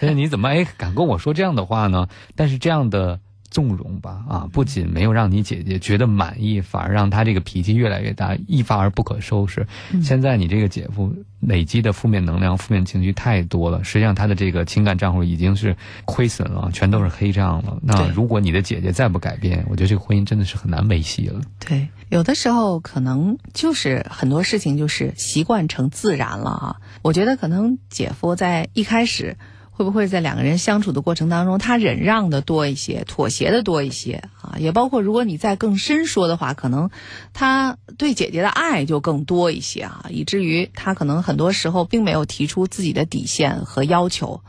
[0.14, 3.20] 你怎么哎敢跟我说这样的话呢？”但是这样的。
[3.52, 9.66] 纵容吧，啊，不仅没有让你姐姐觉得满意，反而让她这个脾气越来越大，一发而不可收拾。
[10.02, 17.78] 现在你这个姐夫累积的负面能量、负面情绪太多了，实际上他的这个情感账户已经是亏损了，全都是黑账了。
[17.82, 21.38] 那如果你的姐姐再不改变，我觉得这个婚姻真的是很难维系了。
[21.60, 26.76] 对，有的时候可能就是很多事情就是习惯成自然了啊。
[27.02, 29.36] 我觉得可能姐夫在一开始。
[29.84, 34.54] 会不会在两个人相处的过程当中，他忍让的多一些，妥协的多一些啊？
[34.58, 36.88] 也包括如果你再更深说的话，可能
[37.32, 44.40] 他对姐姐的爱就更多一些啊，以至于他可能很多时候并没有提出自己的底线和要求，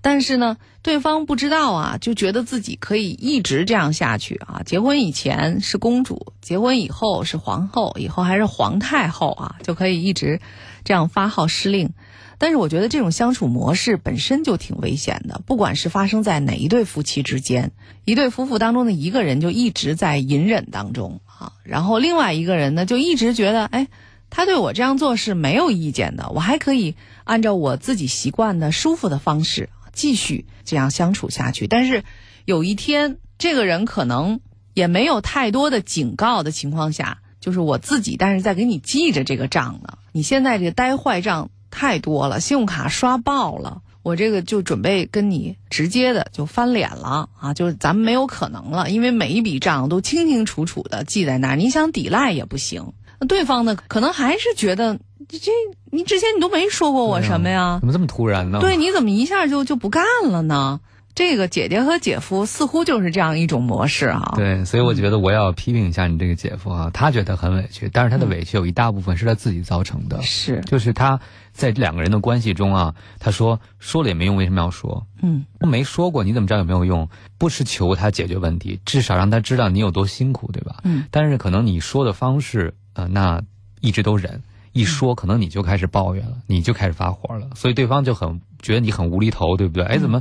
[0.00, 4.62] 但是呢，对方不知道啊，就觉得自己可以一直这样下去啊。
[4.64, 10.40] 结婚以前是公主，结婚以后是皇后，以后还是皇太后啊，就可以一直
[10.86, 11.90] 这样发号施令。
[12.38, 17.72] 但是我觉得这种相处模式本身就挺危险的，不管是发生在哪一对夫妻之间，
[18.04, 23.88] 一对夫妇当中的一个人就一直在隐忍当中啊，然后另外一个人呢就一直觉得，哎，
[24.28, 26.94] 他对我这样做是没有意见的，我还可以
[27.24, 31.66] 按照我自己习惯的舒服的方式继续这样相处下去。
[31.66, 32.04] 但是
[32.44, 34.40] 有一天，这个人可能
[34.74, 41.50] 也没有太多的警告的情况下，就是我自己，但是在给你记着这个账呢，你现在这个呆坏账。
[41.68, 47.52] 太多了，信用卡刷爆了，我这个就准备跟你直接的就翻脸了啊！
[47.52, 52.94] 就是咱们没有可能了，因为每一笔账都清清楚楚的记在那儿，你想抵赖也不行。
[53.20, 54.98] 那对方呢，可能还是觉得
[55.28, 55.50] 这
[55.90, 57.76] 你之前你都没说过我什么呀？
[57.80, 58.60] 怎么这么突然呢？
[58.60, 60.80] 对，你怎么一下就就不干了呢？
[61.16, 64.34] 这个姐姐和姐夫似乎就是这样一种模式哈。
[64.36, 70.20] 对，所以我觉得我要批评一下你这个姐夫啊，他觉得很委屈，但是他的委屈有一大部分是他自己造成的。
[70.20, 71.18] 是，就是他
[71.52, 75.06] 在两个人的关系中啊，他说说了也没用，为什么要说？
[75.22, 77.08] 嗯，没说过，你怎么知道有没有用？
[77.38, 80.80] 不是求他解决问题，至少让他知道你有多辛苦，对吧？
[80.84, 81.06] 嗯。
[81.10, 83.40] 但是可能你说的方式，呃，那
[83.80, 89.84] 一直都忍，一说可能你就开始抱怨了，你就开始发火了，所以对方就很觉得你很无厘头，对不对？
[89.86, 90.20] 哎，怎么？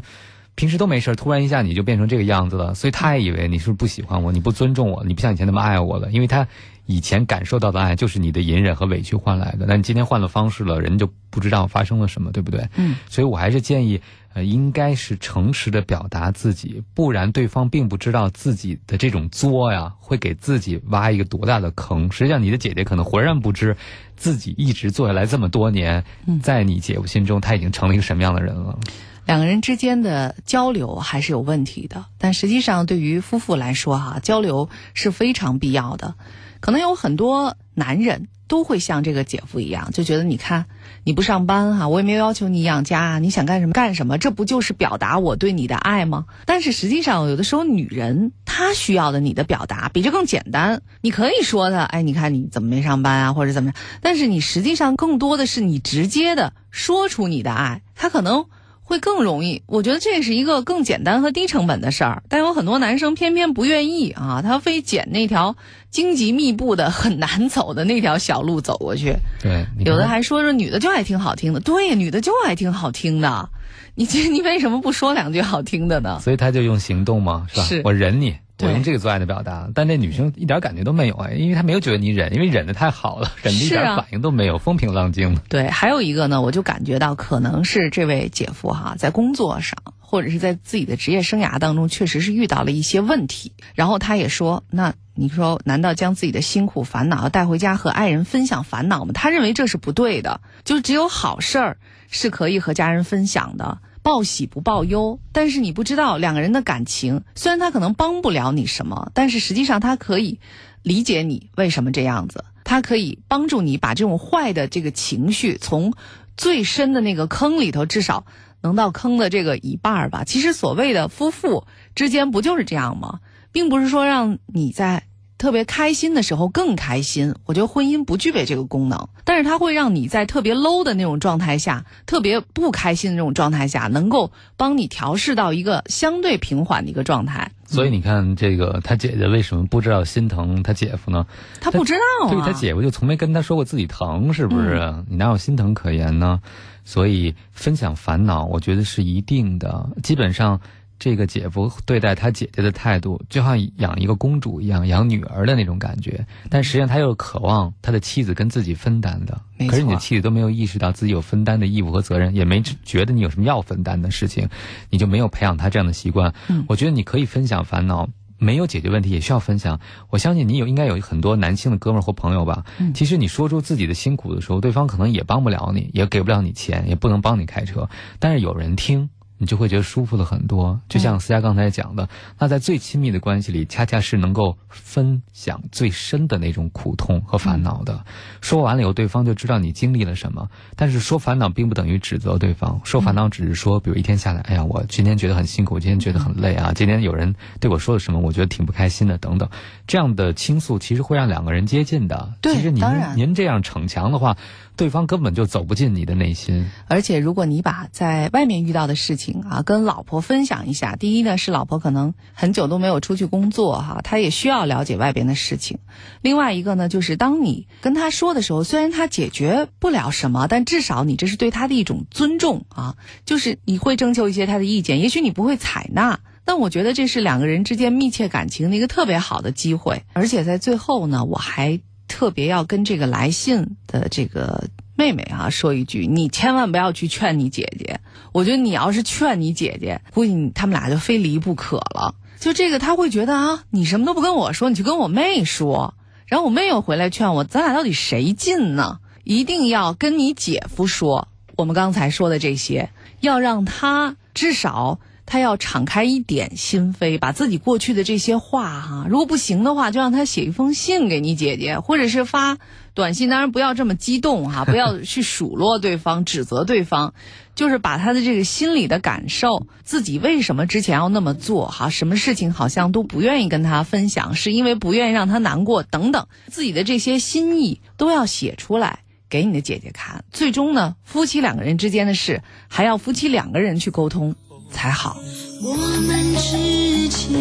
[0.56, 6.48] 平时都没事，突然一下你就变成这个样子了，所以他也以为你是不是不喜欢我，你不尊重我，你不像以前那么爱我了，因为他
[6.86, 12.68] 以前感受到的爱就是你的隐忍和委屈换来的，那你今天换了方式了，人就不知道发生了什么，对不对？
[12.76, 14.00] 嗯，所以我还是建议，
[14.34, 22.10] 呃，应该是诚实的表达自己，不然对方并不知道自己的这种作呀，会给自己挖一个多大的坑。
[22.12, 23.76] 实际上，你的姐姐可能浑然不知，
[24.16, 26.04] 自己一直做下来这么多年，
[26.42, 28.80] 在你姐夫心中，他已经成了一个什么样的人了。
[29.26, 36.16] 两个人之间的交流还是有问题的，但实际上对于夫妇来说，哈，交流是非常必要的。
[36.60, 40.66] 可能有很多男人都会像这个姐夫一样，就觉得你看
[41.04, 46.26] 你不上班哈，我也没有要求你养家，你想干什么干什么，这不就是表达我对你的爱吗？
[46.46, 50.82] 但是实际上，有的时候女人她需要的你的表达比这更简单。
[51.02, 53.76] 你可以说她，哎，你看你怎么没上班啊，或者怎么样？
[54.02, 58.46] 但是你实际上更多的是你直接的说出你的爱，她可能。
[58.88, 65.56] 会更容易，我觉得这是一个更简单和低成本的事儿，但有很多男生偏偏不愿意啊，他非捡那条
[65.90, 69.16] 荆棘密布的很难走的那条小路走过去。
[69.42, 73.50] 对，有的还说说女的就爱听好听的，对，女的就爱听好听的，
[73.96, 76.20] 你这你为什么不说两句好听的呢？
[76.22, 77.64] 所以他就用行动嘛，是吧？
[77.66, 78.36] 是我忍你。
[78.62, 85.38] 我用这个做爱的表达，但那女生一点感觉都没有啊，因为她没有觉得你忍，因为忍的太好了，忍的一点反应都没有，风平浪静。
[85.50, 93.52] 对，还有一个呢，我就感觉到可能是这位姐夫哈，在工作上或者是在自己的职业生涯当中，确实是遇到了一些问题。
[93.74, 99.12] 然后他也说，那你说，难道将自己的辛苦烦恼带回家和爱人分享烦恼吗？
[99.14, 101.78] 他认为这是不对的，就只有好事儿
[102.10, 105.20] 是可以和家人分享的，报喜不报忧。
[105.32, 110.40] 但是你不知道两个人的感情，虽然他可能帮不了你什么，但是实际上他可以
[110.84, 115.94] 理解你为什么这样子，他可以帮助你把这种坏的这个情绪从
[116.38, 118.28] 最深的那个坑里头，至少。
[118.62, 120.24] 能到坑的这个一半儿吧。
[120.24, 123.20] 其实所谓的夫妇之间不就是这样吗？
[123.52, 125.04] 并不是说让你在
[125.38, 127.34] 特别开心的时候更开心。
[127.46, 137.52] 我觉得婚姻不具备这个功能，但是它会让你在特别 low 的那种状态下，特别不开心的那种状态下，能够帮你调试到一个相对平缓的一个状态。
[137.68, 141.26] 所以你看，这个他姐姐为什么不知道心疼他姐夫呢？
[141.60, 142.32] 他不知道啊。
[142.32, 145.04] 对他姐夫就从没跟他说过自己疼，是不是？
[145.10, 146.40] 你哪有心疼可言呢？
[146.84, 149.90] 所以分享烦恼，我觉得是一定的。
[150.04, 150.62] 基本上，
[150.98, 156.26] 这个姐夫对待他姐姐的态度，就像养一个公主一样，养女儿的那种感觉。
[156.50, 159.40] 但实际上，他又渴望他的妻子跟自己分担的。
[159.68, 164.48] 可是你的妻子都没有意识到自己有分担的义务和责任，也没觉得你有什么要分担的事情，
[164.90, 166.34] 你就没有培养他这样的习惯。
[166.68, 168.10] 我觉得你可以分享烦恼。
[168.38, 169.80] 没有解决问题也需要分享。
[170.10, 172.66] 我相信你有应该有很多男性的哥们儿或朋友吧。
[172.94, 177.90] 其实你说出自己的辛苦的时候，对方可能也帮不了你，也给不了你钱，也不能帮你开车，
[178.20, 179.10] 但是有人听。
[179.38, 182.08] 你就会觉得舒服了很多，就像思佳刚才讲的，
[182.40, 188.06] 那在最亲密的关系里，恰恰是能够分享最深的那种苦痛和烦恼的。
[188.42, 190.50] 说完了以后，对方就知道你经历了什么。
[190.76, 199.50] 但是说烦恼并不等于指责对方，说烦恼只是说，比如一天下来，哎呀，我今天觉得很辛苦，今天觉得很累啊，今天有人对我说了什么，我觉得挺不开心的，等等。
[199.86, 202.34] 这样的倾诉其实会让两个人接近的。
[202.42, 202.84] 对，其实您
[203.16, 204.38] 您这样逞强的话。
[204.76, 215.78] 对方根本就走不进你的内心，而且如果你把在外面遇到的事情啊跟老婆分享一下，第一呢是老婆可能很久都没有出去工作哈，她也需要了解外边的事情；
[216.22, 222.96] 另外一个呢就是当你跟她说的时候，虽然她解决不了什么，但至少你这是对她的一种尊重啊，
[223.26, 231.80] 就是你会征求一些她的意见，也许你不会采纳，但我觉得这是两个人之间密切感情的一个特别好的机会，而且在最后呢，我还。
[232.08, 238.00] 特别要跟这个来信的这个妹妹啊说一句，你千万不要去劝你姐姐。
[238.32, 242.16] 我觉得你要是劝你姐姐，估计他们俩就非离不可了。
[242.40, 245.94] 就这个，他会觉得啊，你什么都不跟我说，你去跟我妹说，
[246.26, 249.00] 然后我妹又回来劝我，咱俩到底谁近呢？
[249.24, 252.90] 一定要跟你姐夫说，我们刚才说的这些，
[253.22, 255.00] 要让他至少。
[255.26, 262.58] 他要敞开一点心扉，把自己过去的这些话哈，如果不行的话，就让他写一封信给你姐姐，或者是发
[262.94, 263.30] 短信。
[263.30, 267.14] 当然不要这么激动哈， 不要去数落对方、指责对方，
[267.56, 280.24] 就是把他的这个心里的感受，自己为什么之前要那么做哈，什么事情好像都不愿意跟他分享，是因为不愿意让他难过等等，自己的这些心意都要写出来给你的姐姐看。
[280.32, 284.36] 最终呢，夫妻两个人之间的事，还要夫妻两个人去沟通。
[284.72, 285.18] 才好。
[285.62, 287.40] 我们之间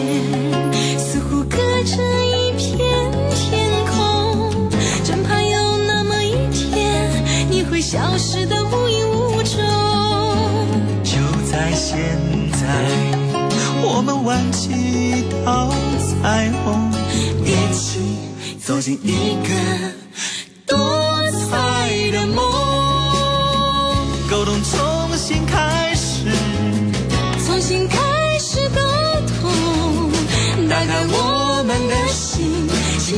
[0.98, 4.70] 似乎隔着一片天空，
[5.04, 7.10] 真怕有那么一天
[7.50, 9.60] 你会消失的无影无踪。
[11.02, 11.18] 就
[11.50, 12.16] 在现
[12.52, 12.66] 在，
[13.82, 15.68] 我们挽起一道
[15.98, 16.90] 彩虹，
[17.44, 18.00] 一起
[18.58, 19.50] 走进一个
[20.66, 20.76] 多
[21.50, 22.42] 彩的梦，
[24.30, 24.62] 沟通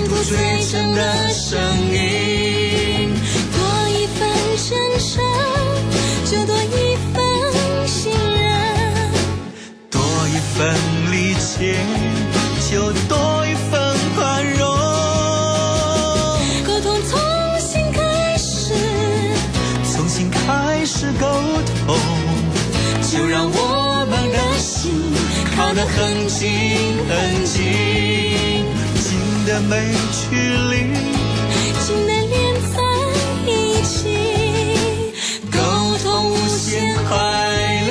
[0.08, 0.36] 最
[0.70, 1.00] 真的
[1.32, 1.58] 声
[1.92, 3.12] 音。
[3.52, 5.22] 多一份真诚，
[6.24, 7.14] 就多一份
[7.86, 8.44] 信任；
[9.90, 10.74] 多一份
[11.12, 11.76] 理解，
[12.70, 13.72] 就多一份
[14.16, 14.60] 宽容。
[16.66, 17.18] 沟通从
[17.60, 18.74] 心开始，
[19.92, 21.26] 从心开始沟
[21.86, 21.96] 通，
[23.02, 24.92] 就让我们的心。
[25.56, 27.65] 靠得很近很近，
[29.68, 30.94] 没距离，
[31.84, 32.34] 近的连
[32.70, 32.78] 在
[33.50, 34.14] 一起，
[35.50, 35.58] 沟
[35.98, 37.16] 通无限快
[37.88, 37.90] 乐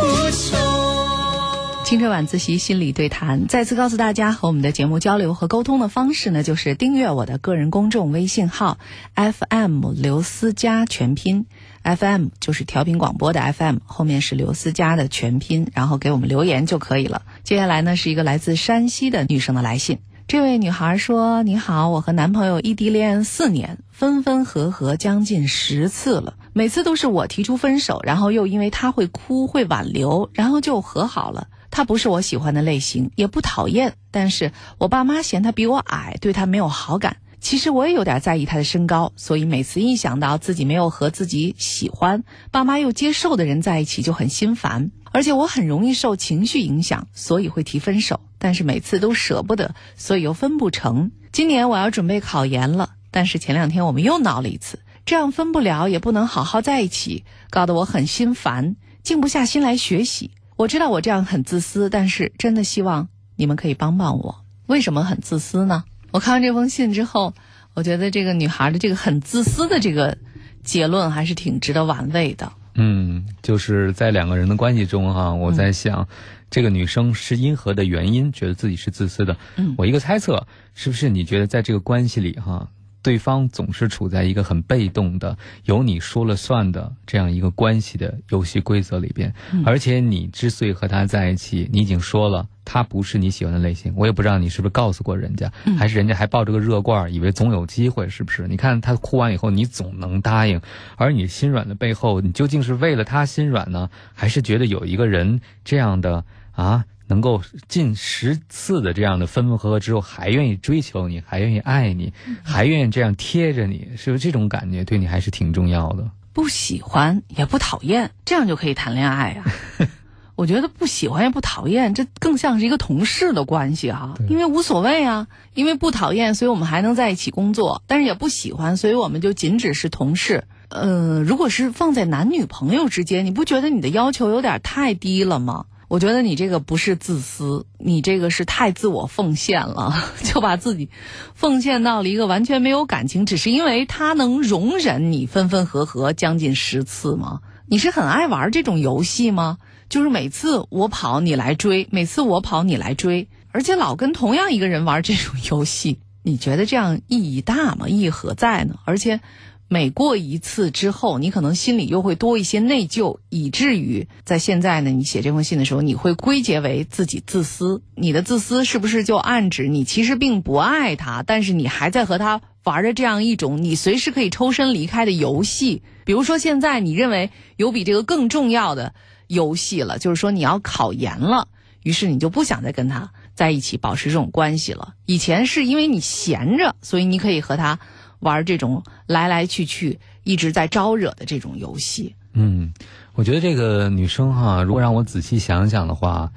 [0.00, 1.84] 无穷。
[1.84, 8.78] 青春晚自习心理对谈，再次告诉大家和我们的节目交流和沟通的方式呢，就是订阅我的个人公众微信号
[9.14, 11.44] FM 刘思佳全拼。
[11.82, 17.20] FM 就是调频广播的 FM，后面是刘思佳的全拼，然后给我们留言就可以了。
[17.42, 31.48] 接下来呢是一个来自山西的女生的来信，这位女孩说：“你好，我和男朋友异地恋四年，分分合合将近十次了，每次都是我提出分手，然后又因为他会哭会挽留，然后就和好了。
[31.70, 37.18] 他不是我喜欢的类型，也不讨厌，但是我爸妈嫌他比我矮，对他没有好感。
[37.40, 44.90] 其实我也有点在意他的身高，所以每次一想到自己没有和自己喜欢、爸妈又接受的人在一起，就很心烦。
[45.14, 48.18] 而且我很容易受情绪影响，所以会提分手。
[48.40, 51.12] 但是每次都舍不得，所以又分不成。
[51.30, 60.32] 今年我要准备考研了，但是前两天我们又闹了一次，这样分不了，也不能好好在一起，搞得我很心烦，静不下心来学习。
[60.56, 64.44] 我知道我这样很自私，但是真的希望你们可以帮帮我。
[64.66, 65.84] 为什么很自私呢？
[66.10, 67.34] 我看完这封信之后，
[67.74, 70.18] 我觉得这个女孩的这个很自私的这个
[70.64, 72.52] 结论还是挺值得玩味的。
[72.74, 76.06] 嗯，就是在两个人的关系中哈，我在想，
[76.50, 79.36] 这个女生是因何的原因觉得自己是自私的？
[79.56, 82.68] 嗯，我一个猜测，是不是你觉得在这个关系里哈？
[83.04, 85.36] 对方总是处在一个很被动的、
[85.66, 89.32] 由你说了算的这样一个关系的游戏规则里边，
[89.66, 98.48] 而且你之所以和他在一起，你已经说了他不是你喜欢的类型，我也不知道你是不是告诉过人家，还是人家还抱着个热罐，以为总有机会，是不是？
[98.48, 100.58] 你看他哭完以后，你总能答应，
[100.96, 106.86] 而你心软的背后，你究竟是为了他心软呢，还是觉得有一个人这样的啊？
[107.06, 116.10] 能够近十次的这样的分分合合之后，还愿意追求你，还愿意爱你，还愿意这样贴着你，是不是这种感觉对你还是挺重要的？
[116.32, 119.44] 不喜欢也不讨厌，这样就可以谈恋爱啊？
[120.34, 130.42] 我觉得不喜欢也不讨厌，这更像是一个同事的关系哈，因为无所谓啊，因为不讨厌，所以我们还能在一起工作，但是也不喜欢，所以我们就仅只是同事。
[130.70, 135.66] 呃，如果是放在男女朋友之间，你不觉得你的要求有点太低了吗？
[135.94, 140.88] 我觉得你这个不是自私，你这个是太自我奉献了， 就把自己
[141.36, 147.42] 奉献到了一个完全没有感情，只是因为他能容忍你分分合合将近十次吗？
[147.68, 149.58] 你是很爱玩这种游戏吗？
[149.88, 157.88] 就是每次我跑你来追，每次我跑你来追，而且老跟同样一个人玩这种游戏，你觉得这样意义大吗？
[157.88, 158.74] 意义何在呢？
[158.84, 159.20] 而且。
[159.66, 167.82] 每过一次之后，你可能心里又会多一些内疚，以至于在现在呢，你写这封信的时候，你会归结为自己自私。
[167.94, 175.82] 你的自私是不是就暗指你其实并不爱他，但是你还在和他玩着这样一种你随时可以抽身离开的游戏？
[176.04, 178.94] 比如说，现在你认为有比这个更重要的
[179.26, 181.48] 游戏了，就是说你要考研了，
[181.82, 184.94] 于是你就不想再跟他在一起保持这种关系了。
[185.06, 187.80] 以前是因为你闲着，所以你可以和他。
[188.24, 192.72] 玩这种来来去去一直在招惹的这种游戏，嗯，
[193.14, 196.32] 我觉得这个女生哈，如果让我仔细想想的话，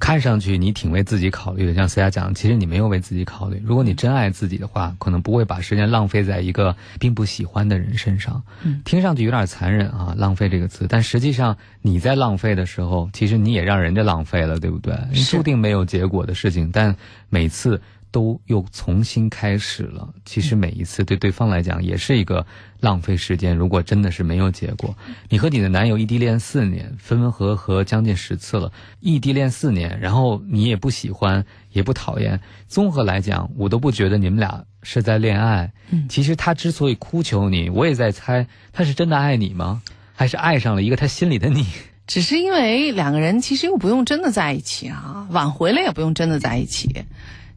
[0.00, 1.74] 看上去你挺为自己考虑的。
[1.74, 3.60] 像思佳讲，其实你没有为自己考虑。
[3.62, 8.42] 如果你真爱自己的话，可能不会把时间浪费在一个并不喜欢的人身上。
[8.62, 10.86] 嗯，听上去有点残忍啊，浪费这个词。
[10.88, 14.96] 但实际上你在浪费的时候，其实你也让人家浪费了，对不对？
[15.28, 16.96] 注定没有结果的事情，但
[17.28, 17.78] 每次。
[18.12, 20.14] 都又重新开始了。
[20.24, 22.46] 其实每一次对对方来讲也是一个
[22.78, 23.56] 浪费时间。
[23.56, 24.94] 如果真的是没有结果，
[25.28, 28.70] 你和你的男友异地恋四年，分分合合将近十次了。
[29.00, 32.38] 异地恋四年，然后你也不喜欢，也不讨厌。
[32.68, 35.72] 综合来讲，我都不觉得你们俩是在恋爱。
[35.90, 39.82] 嗯，其实他之所以哭求你，我也在猜，他是真的爱你吗？
[40.14, 41.66] 还是爱上了一个他心里的你？
[42.06, 47.04] 只是因为两个人其实又不用真的在一起啊，挽回了也不用真的在一起。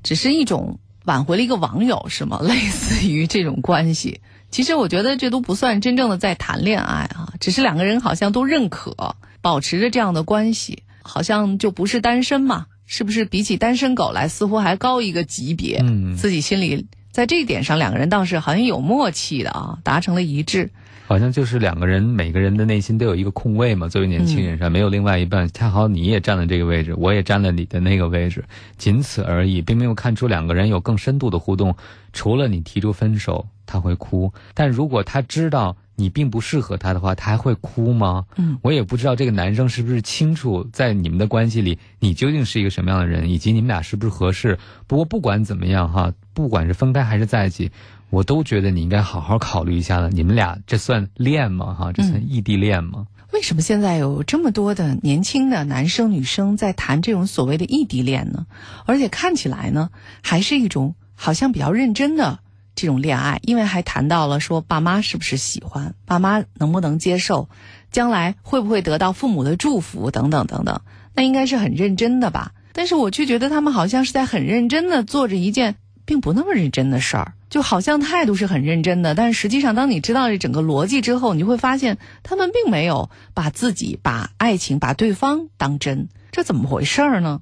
[0.06, 2.40] 只是一种挽回了一个网友是吗？
[2.44, 12.68] 类似于这种关系， 其实我觉得这都不算真正的在谈恋爱啊，只是两个人好像都认可保持着这样的关系，好像就不是单身嘛？
[12.86, 15.80] 是不是比起单身狗来，似乎还高一个级别？
[15.82, 20.70] 嗯，自己心里在这一点上，两个人倒是好像有默契的啊，达成了一致。
[21.08, 23.88] 好像就是两个人，每个人的内心都有一个空位嘛。
[23.88, 28.44] 作为年轻人上，没有另外一半，恰好你也占了这个位置，我也占了你的那个位置，
[28.78, 31.76] 仅此而已，并没有看出两个人有更深度的互动。
[32.12, 38.26] 除了你提出分手，他会哭，但如果他知道你并不适合他的话，他还会哭吗？
[38.38, 44.58] 嗯，我也不知道这个男生是不是清楚在你们的关系里，你究竟是一个什么样的人，以及你们俩是不是合适。
[44.88, 47.70] 不过不管怎么样哈，不管是分开还是在一起。
[48.10, 50.10] 我都觉得你应该好好考虑一下了。
[50.10, 51.74] 你们俩这算恋吗？
[51.74, 53.08] 哈，这算异地恋吗？
[53.34, 58.46] 为什么现在有这么多的年轻的男生女生在谈这种所谓的异地恋呢？
[58.86, 59.90] 而且看起来呢，
[60.22, 62.40] 还是一种好像比较认真的
[62.76, 67.50] 这种恋爱，因为还谈到了说爸妈是不是喜欢，爸妈能不能接受，
[67.92, 70.80] 将来会不会得到父母的祝福等等等等。
[71.14, 72.54] 那应该是很认真的吧？
[72.72, 75.76] 但是我却觉得他们好像是在很认真的做着一件
[76.06, 87.42] 并不那么认真的事儿，就好像态度是很认真的，但是实际上，当你知道这整个逻辑之后，你就会发现他们并没有把自己、把爱情、把对方当真，这怎么回事儿呢？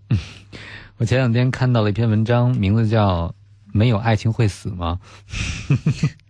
[0.97, 3.29] 我前两天看到了一篇文章，名字叫
[3.71, 4.99] 《没有爱情会死吗》。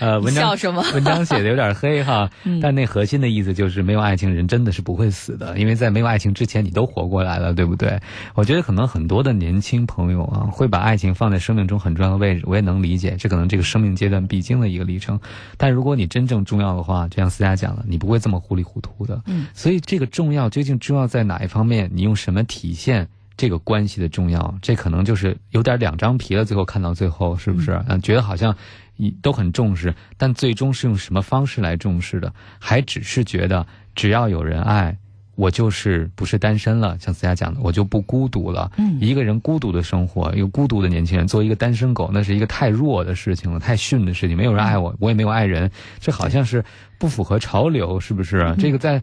[0.00, 2.30] 呃，文章笑什么文章写的有点黑哈，
[2.62, 8.00] 但那核心的意思就是，没有爱情，人真的是不会死的，因为在没有爱情之前，你都活过来了，对不对？
[8.34, 15.18] 我觉得可能很多的年轻朋友啊，会把爱情放在生命中很重要的位置，我也能理解，这可能这个生命阶段必经的一个历程。
[15.56, 19.20] 但如果你真正重要的话，就像思佳讲了，你不会这么糊里糊涂的。
[19.26, 21.90] 嗯，所以这个重要究竟重要在哪一方面？
[21.92, 23.08] 你用什么体现？
[23.36, 26.44] 这个关系的重要，这可能就是有点两张皮了。
[26.44, 27.80] 最后看到最后，是不是？
[27.86, 28.52] 嗯，觉得好像
[28.87, 28.87] 你
[29.22, 32.32] 都很重视，但最终是用什么方式来重视的？
[32.58, 34.96] 还只是觉得只要有人爱，
[35.36, 36.96] 我就是不是单身了。
[36.98, 38.70] 像思佳讲的，我就不孤独了。
[38.76, 44.36] 嗯一个人孤独的生活，一个孤独的年轻人，作为一个单身狗，那是一个太弱的事情了，太逊的事情。
[44.36, 45.70] 没有人爱我，我也没有爱人，
[46.00, 46.64] 这好像是
[46.98, 48.54] 不符合潮流，是不是？
[48.58, 49.00] 这个在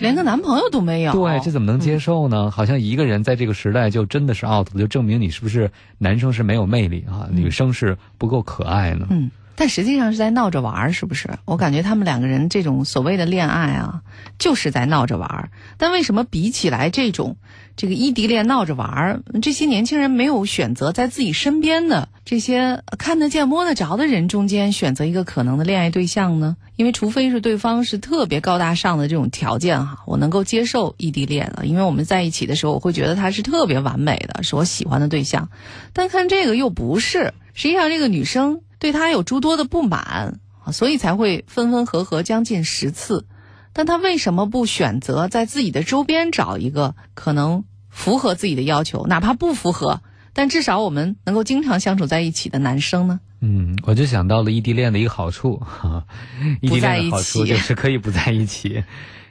[0.00, 2.50] 连个男朋友都没有，对，这怎么能接受呢？
[2.50, 9.06] 好像一个人在这个时代就真的是 out，就证明你是不是男生是没有魅力啊，女生是不够可爱呢？
[9.10, 11.28] 嗯，但实际上是在闹着玩儿，是不是？
[11.44, 14.02] 我感觉他们两个人这种所谓的恋爱啊，
[14.38, 15.50] 就是在闹着玩儿。
[15.76, 17.36] 但为什么比起来这种
[17.76, 26.58] 这个异地恋闹着玩儿，这些年轻人没有选择在自己身边的这些看得见摸得着的人中间选择一个可能的恋爱对象呢？
[26.76, 35.48] 因为除非是对方是特别高大上的这种条件哈，我能够接受异地恋了，因为我们在一起的时候，我会觉得他是特别完美的，是我喜欢的对象。
[35.94, 43.24] 但看这个又不是，实际上这个女生对他有诸多的不满啊，所以才会分分合合将近十次。
[43.72, 50.02] 但他为什么不选择在自己的周边找一个可能符合自己的要求，哪怕不符合，
[50.38, 53.18] 但至少我们能够经常相处在一起的男生呢？
[53.40, 56.06] 嗯，我就想到了异地恋的一个好处哈，
[56.62, 58.84] 异地恋的好处就是可以不在一起，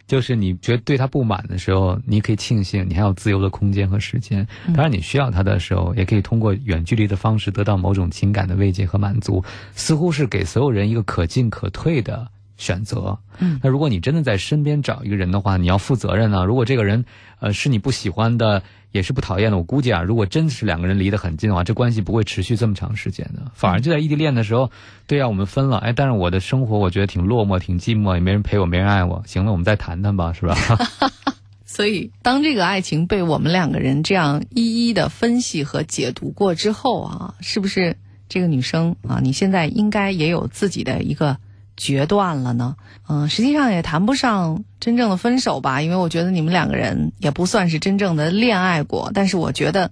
[0.06, 4.46] 就是你觉得对他不满的时候，你可以庆幸你还有自由的空间和时间。
[4.68, 9.42] 嗯当然，你需要他的时候，也可以通过远距离的方式得到某种情感的慰藉和满足，
[9.76, 12.28] 似乎是给所有人一个可进可退的
[12.58, 13.18] 选择。
[13.40, 17.06] 嗯，那如果你真的在身边找一个人的话，你要负责任啊、如果这个人
[17.40, 23.52] 呃是你不喜欢的，也是不讨厌的，我估计啊，如果真是两个人离得很近的话，这关系不会持续这么长时间的。
[23.54, 24.72] 反而就在异地恋的时候，
[25.06, 29.24] 对啊，我们分了，哎，但是我的生活我觉得挺落寞、挺寂寞，也没人陪我，没人爱我。
[29.26, 30.56] 行了，我们再谈谈吧，是吧？
[31.66, 37.96] 所以，当这个爱情被我们两个人这样一一的分析和解读过之后啊，是不是
[38.30, 41.38] 这个女生啊，你现在应该也有自己的一个
[41.78, 42.76] 决断了呢？
[43.08, 49.12] 嗯、实际上也谈不上真正的分手吧，因为我觉得你们两个人也不算是真正的恋爱过。
[49.14, 49.92] 但是我觉得，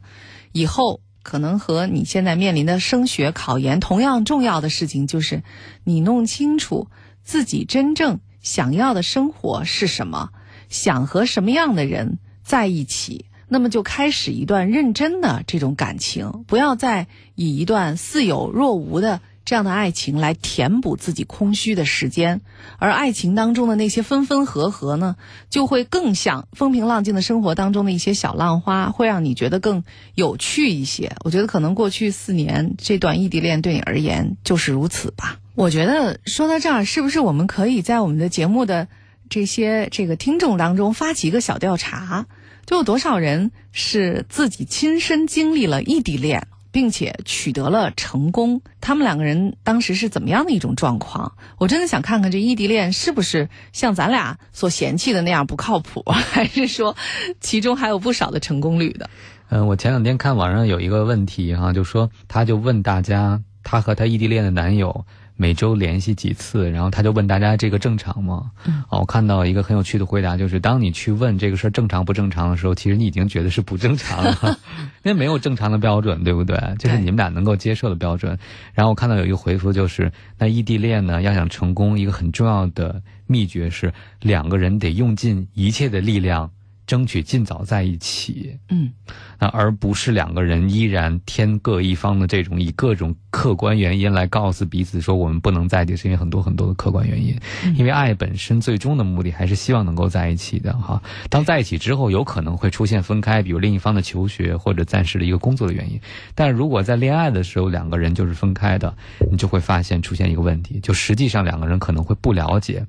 [0.51, 5.43] 以后可能和你现在面临的升学考研同样重要的事情，就是
[5.83, 6.87] 你弄清楚
[7.23, 10.31] 自己真正想要的生活是什么。
[10.67, 22.41] 想和什么样的人在一起，那么就开始一段认真的这种感情，不要再以一段似有若无的这样的爱情来填补自己空虚的时间，
[22.79, 25.15] 而爱情当中的那些分分合合呢，
[25.49, 29.83] 就会更像风平浪静的生活当中的一些小浪花，会让你觉得更
[30.15, 31.15] 有趣一些。
[31.23, 35.37] 我觉得可能过去四年这段异地恋对你而言就是如此吧。
[35.53, 38.87] 我觉得说到这儿，是不是我们可以在我们的节目的
[39.29, 42.25] 这些这个听众当中发起一个小调查，
[42.65, 48.59] 就有多少人是自己亲身经历了异地恋，并且取得了成功？
[48.81, 51.31] 他们两个人当时是怎么样的一种状况？
[51.57, 56.93] 我真的想看看这异地恋是不是像咱俩所嫌弃的那样不靠谱，还是说
[57.39, 59.09] 其中还有不少的成功率的？
[59.47, 65.05] 嗯，我前两天看网上有一个问题哈、就说他就问大家，他和他异地恋的男友
[65.37, 68.51] 每周联系几次，然后他就问大家这个正常吗？
[68.65, 74.57] 嗯哦，我看到一个很有趣的回答，就是当你去问这个事儿正常不正常的时候，其实你已经觉得是不正常了，
[75.03, 76.57] 因为没有正常的标准，对不对？
[76.79, 78.37] 就是你们俩能够接受的标准。
[78.73, 86.49] 然后我看到有一个回复，就是那异地恋呢，要想成功，一个很重要的秘诀是两个人得用尽一切的力量。
[86.87, 88.91] 争取尽早在一起，嗯，
[89.39, 97.35] 那而不是两个人依然天各一方的这种以各种客观原因来告诉彼此说我们不能在一起，是因为很多很多的客观原因。
[97.75, 101.01] 因为爱本身最终的目的还是希望能够在一起的哈。
[101.29, 105.99] 当在一起之后，有可能会出现分开，比如另一方的求学或者暂时的一个工作的原因。
[106.33, 108.95] 但如果在恋爱的时候两个人就是分开的，
[109.31, 112.85] 你就会发现出现一个问题，就实际上两个人可能会不了解。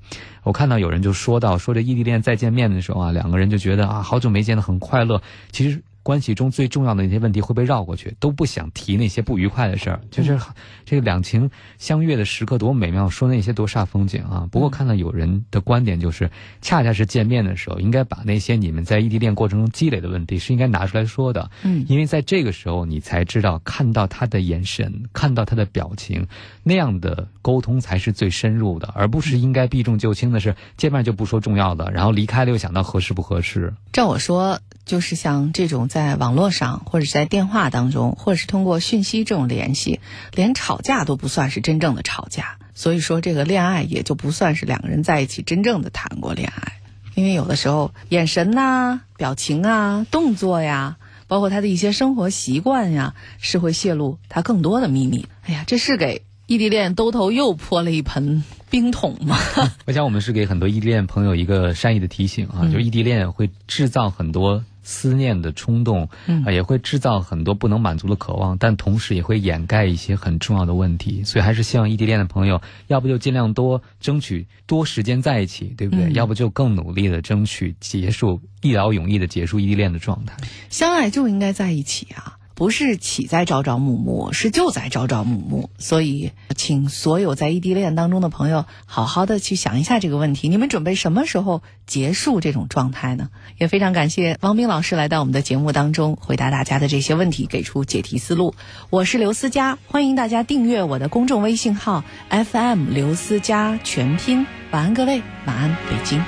[0.47, 5.21] 我看到有人就说到说这异地恋再见面的时候啊，两个人就觉得啊好久没见的很快乐，
[5.51, 5.83] 其实。
[6.07, 9.99] 关系中最重要的那些问题会被绕过去，都不想提那些不愉快的事儿。
[10.09, 10.39] 就是
[10.85, 14.47] 这个两情相悦的时刻多美妙，说那些多煞风景啊。
[14.49, 16.31] 不过看到有人的观点就是，
[16.61, 21.51] 恰恰是见面的时候，应该把那些你们在异地恋过程中积累的问题是应该拿出来说的。
[21.63, 26.25] 嗯，因为在这个时候你才知道，看到他的眼神，看到他的表情，
[26.63, 33.73] 那样的沟通才是最深入的，而不是应该避重就轻的是见面就不说重要的，然后离开了又想到合适不合适。
[33.91, 34.57] 照我说。
[34.87, 39.99] 就是像这种在网络上，或者是在电话当中，或者是通过讯息这种联系，
[40.33, 42.57] 连吵架都不算是真正的吵架。
[42.73, 46.79] 所以说，这个恋爱也就不算是两个人在一起真正的谈过恋爱。
[47.15, 55.27] 因为有的时候，眼神呐、表情啊、动作呀，包括他的一些生活习惯呀，是会泄露他更多的秘密。
[55.45, 59.37] 哎呀，这是给异地恋兜头又泼了一盆冰桶吗？
[59.85, 64.63] 我想我们是给很多异地恋朋友一个善意的提醒啊，就是异地恋会制造很多。
[64.87, 66.07] 思念的冲动，
[66.45, 71.25] 啊，也会制造很多不能满足的渴望，但同时也会掩盖一些很重要的问题。
[71.25, 76.09] 所以还是希望异地恋的朋友，要不就尽量多争取多时间在一起，对不对？
[76.13, 80.37] 要不就更努力的争取结束一劳永逸的结束异地恋的状态。
[80.69, 82.36] 相爱就应该在一起啊。
[82.57, 85.69] 不是起在朝朝暮暮，是就在朝朝暮暮。
[85.77, 93.29] 所以，请所有在异地恋当中的朋友，好好的去想一下这个问题：你们准备什么时候结束这种状态呢？
[93.59, 98.55] 也非常感谢王斌老师来到我们的节目当中，回答大家的这些问题，给出解题思路。
[98.89, 104.47] 我是刘思佳，欢迎大家订阅我的公众微信号 FM 刘思佳全拼。
[104.71, 106.23] 晚安，各位，晚安，北京。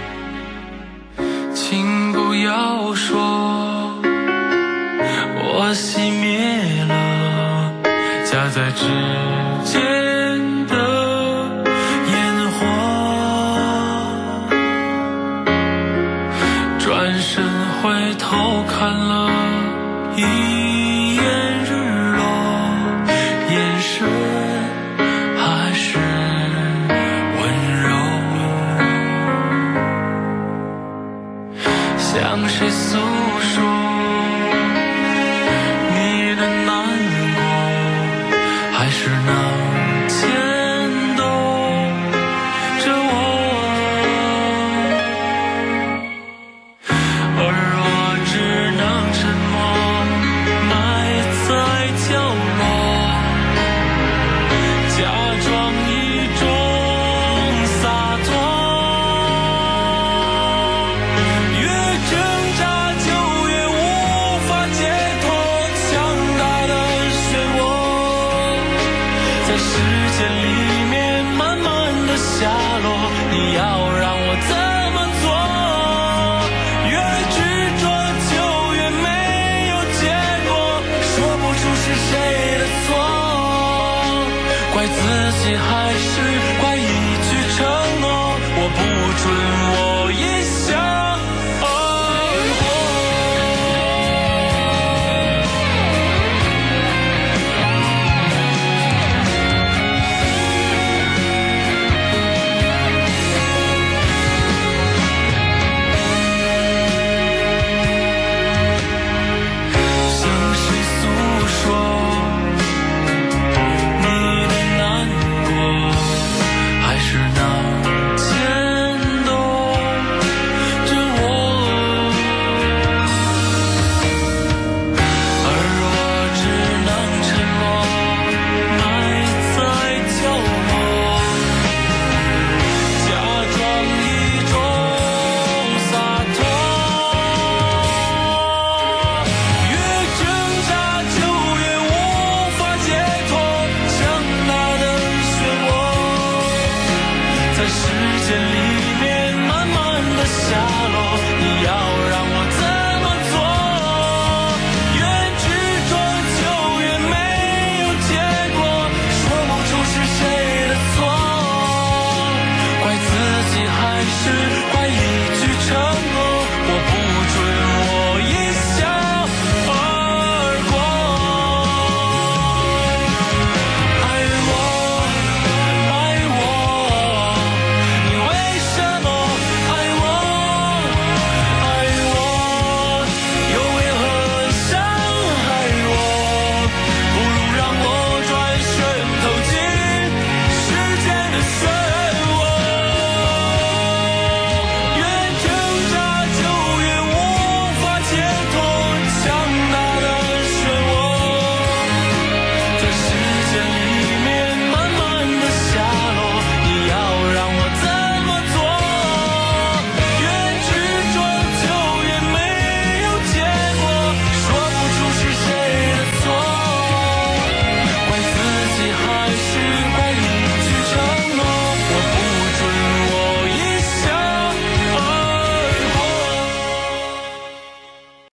[1.55, 3.88] 请不要说。
[5.61, 7.73] 我熄灭了
[8.23, 8.85] 夹在指
[9.65, 10.08] 尖。